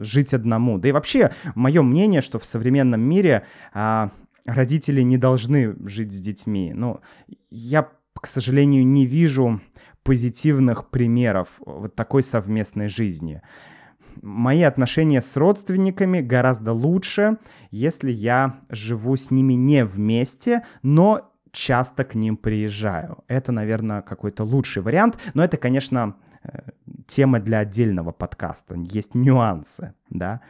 жить 0.00 0.34
одному. 0.34 0.78
Да 0.78 0.88
и 0.88 0.92
вообще, 0.92 1.32
мое 1.54 1.82
мнение, 1.82 2.20
что 2.20 2.38
в 2.38 2.46
современном 2.46 3.00
мире 3.00 3.44
а, 3.72 4.10
родители 4.44 5.02
не 5.02 5.18
должны 5.18 5.76
жить 5.88 6.12
с 6.12 6.20
детьми. 6.20 6.72
Но 6.74 7.00
я, 7.50 7.88
к 8.22 8.26
сожалению, 8.26 8.86
не 8.86 9.04
вижу 9.04 9.60
позитивных 10.02 10.88
примеров 10.88 11.48
вот 11.66 11.94
такой 11.94 12.22
совместной 12.22 12.88
жизни 12.88 13.42
мои 14.20 14.62
отношения 14.62 15.20
с 15.20 15.36
родственниками 15.36 16.20
гораздо 16.20 16.72
лучше, 16.72 17.38
если 17.70 18.10
я 18.10 18.60
живу 18.68 19.16
с 19.16 19.30
ними 19.30 19.54
не 19.54 19.84
вместе, 19.84 20.64
но 20.82 21.32
часто 21.50 22.04
к 22.04 22.14
ним 22.14 22.36
приезжаю. 22.36 23.24
Это, 23.28 23.52
наверное, 23.52 24.02
какой-то 24.02 24.44
лучший 24.44 24.82
вариант, 24.82 25.18
но 25.34 25.44
это, 25.44 25.56
конечно, 25.56 26.16
э, 26.42 26.70
тема 27.06 27.40
для 27.40 27.58
отдельного 27.58 28.12
подкаста. 28.12 28.74
Есть 28.76 29.14
нюансы, 29.14 29.94
да. 30.08 30.40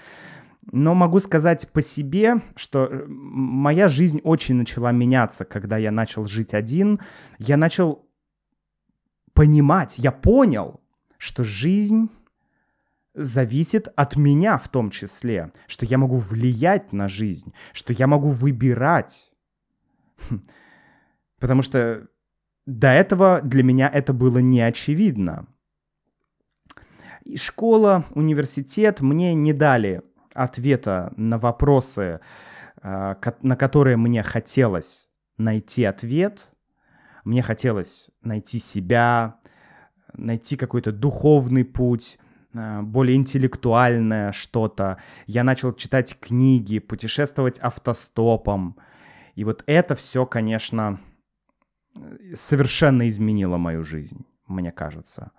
Но 0.71 0.95
могу 0.95 1.19
сказать 1.19 1.69
по 1.73 1.83
себе, 1.83 2.41
что 2.55 2.87
э, 2.87 3.05
моя 3.09 3.89
жизнь 3.89 4.21
очень 4.23 4.55
начала 4.55 4.93
меняться, 4.93 5.45
когда 5.45 5.77
я 5.77 5.91
начал 5.91 6.27
жить 6.27 6.55
один. 6.55 7.01
Я 7.39 7.57
начал 7.57 8.07
понимать, 9.33 9.95
я 9.99 10.13
понял, 10.13 10.81
что 11.19 11.43
жизнь 11.43 12.11
зависит 13.15 13.89
от 13.97 14.17
меня 14.17 14.57
в 14.57 14.69
том 14.69 14.91
числе, 14.91 15.53
что 15.67 15.85
я 15.85 15.99
могу 15.99 16.17
влиять 16.17 16.93
на 16.93 17.09
жизнь, 17.09 17.53
что 17.73 17.93
я 17.93 18.07
могу 18.07 18.29
выбирать. 18.29 19.33
Хм. 20.29 20.43
Потому 21.39 21.63
что 21.63 22.07
до 22.67 22.89
этого 22.89 23.41
для 23.43 23.65
меня 23.65 23.91
это 23.93 24.13
было 24.13 24.39
не 24.39 24.61
очевидно. 24.61 25.47
И 27.25 27.37
школа, 27.37 28.05
университет 28.15 29.01
мне 29.01 29.35
не 29.35 29.53
дали 29.53 30.03
ответа 30.35 31.13
на 31.17 31.39
вопросы, 31.39 32.21
а, 32.83 33.17
на 33.43 33.57
которые 33.57 33.97
мне 33.97 34.23
хотелось 34.23 35.09
найти 35.37 35.85
ответ. 35.85 36.53
Мне 37.25 37.43
хотелось 37.43 38.09
найти 38.23 38.59
себя, 38.59 39.37
найти 40.13 40.57
какой-то 40.57 40.93
духовный 40.93 41.65
путь, 41.65 42.19
Э, 42.55 42.83
более 42.83 43.17
интеллектуальное 43.17 44.33
что-то. 44.33 44.99
Я 45.27 45.45
начал 45.45 45.73
читать 45.73 46.19
книги, 46.21 46.79
путешествовать 46.79 47.59
автостопом. 47.59 48.77
И 49.35 49.45
вот 49.45 49.63
это 49.67 49.95
все, 49.95 50.27
конечно, 50.27 50.99
совершенно 52.35 53.09
изменило 53.09 53.57
мою 53.57 53.83
жизнь, 53.83 54.27
мне 54.47 54.73
кажется. 54.73 55.33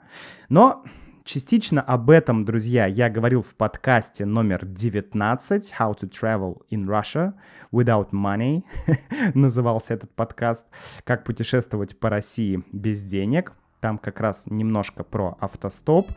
Но 0.49 0.83
частично 1.23 1.81
об 1.81 2.09
этом, 2.09 2.45
друзья, 2.45 2.85
я 2.85 3.09
говорил 3.09 3.41
в 3.41 3.55
подкасте 3.55 4.25
номер 4.25 4.65
19 4.65 5.73
«How 5.79 5.97
to 5.99 6.09
travel 6.09 6.61
in 6.69 6.85
Russia 6.85 7.33
without 7.71 8.11
money». 8.11 8.63
Назывался 9.33 9.93
этот 9.93 10.11
подкаст 10.11 10.65
«Как 11.03 11.23
путешествовать 11.23 11.99
по 11.99 12.09
России 12.09 12.63
без 12.71 13.03
денег». 13.03 13.53
Там 13.79 13.97
как 13.97 14.19
раз 14.19 14.45
немножко 14.47 15.03
про 15.03 15.37
автостоп. 15.39 16.09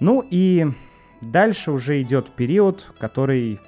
Ну 0.00 0.26
и 0.28 0.66
дальше 1.20 1.70
уже 1.72 2.00
идет 2.02 2.30
период, 2.30 2.92
который, 2.98 3.60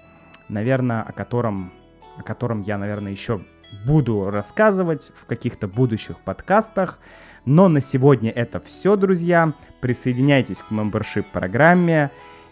наверное, 0.49 1.03
о 1.03 1.13
котором 1.13 1.73
о 2.19 2.23
котором 2.23 2.61
я, 2.61 2.77
наверное, 2.79 3.13
еще 3.13 3.41
буду 3.87 4.31
рассказывать 4.31 5.11
в 5.15 5.25
каких-то 5.27 5.67
будущих 5.67 6.19
подкастах. 6.19 6.99
Но 7.45 7.69
на 7.69 7.81
сегодня 7.81 8.31
это 8.31 8.61
все, 8.61 8.97
друзья. 8.97 9.53
Присоединяйтесь 9.81 10.63
к 10.63 10.71
мембершип 10.71 11.27
программе 11.27 12.11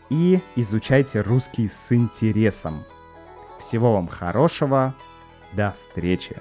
и 0.08 0.40
изучайте 0.56 1.20
русский 1.20 1.68
с 1.68 1.92
интересом. 1.92 2.82
Всего 3.60 3.92
вам 3.94 4.08
хорошего. 4.08 4.94
До 5.52 5.72
встречи. 5.72 6.36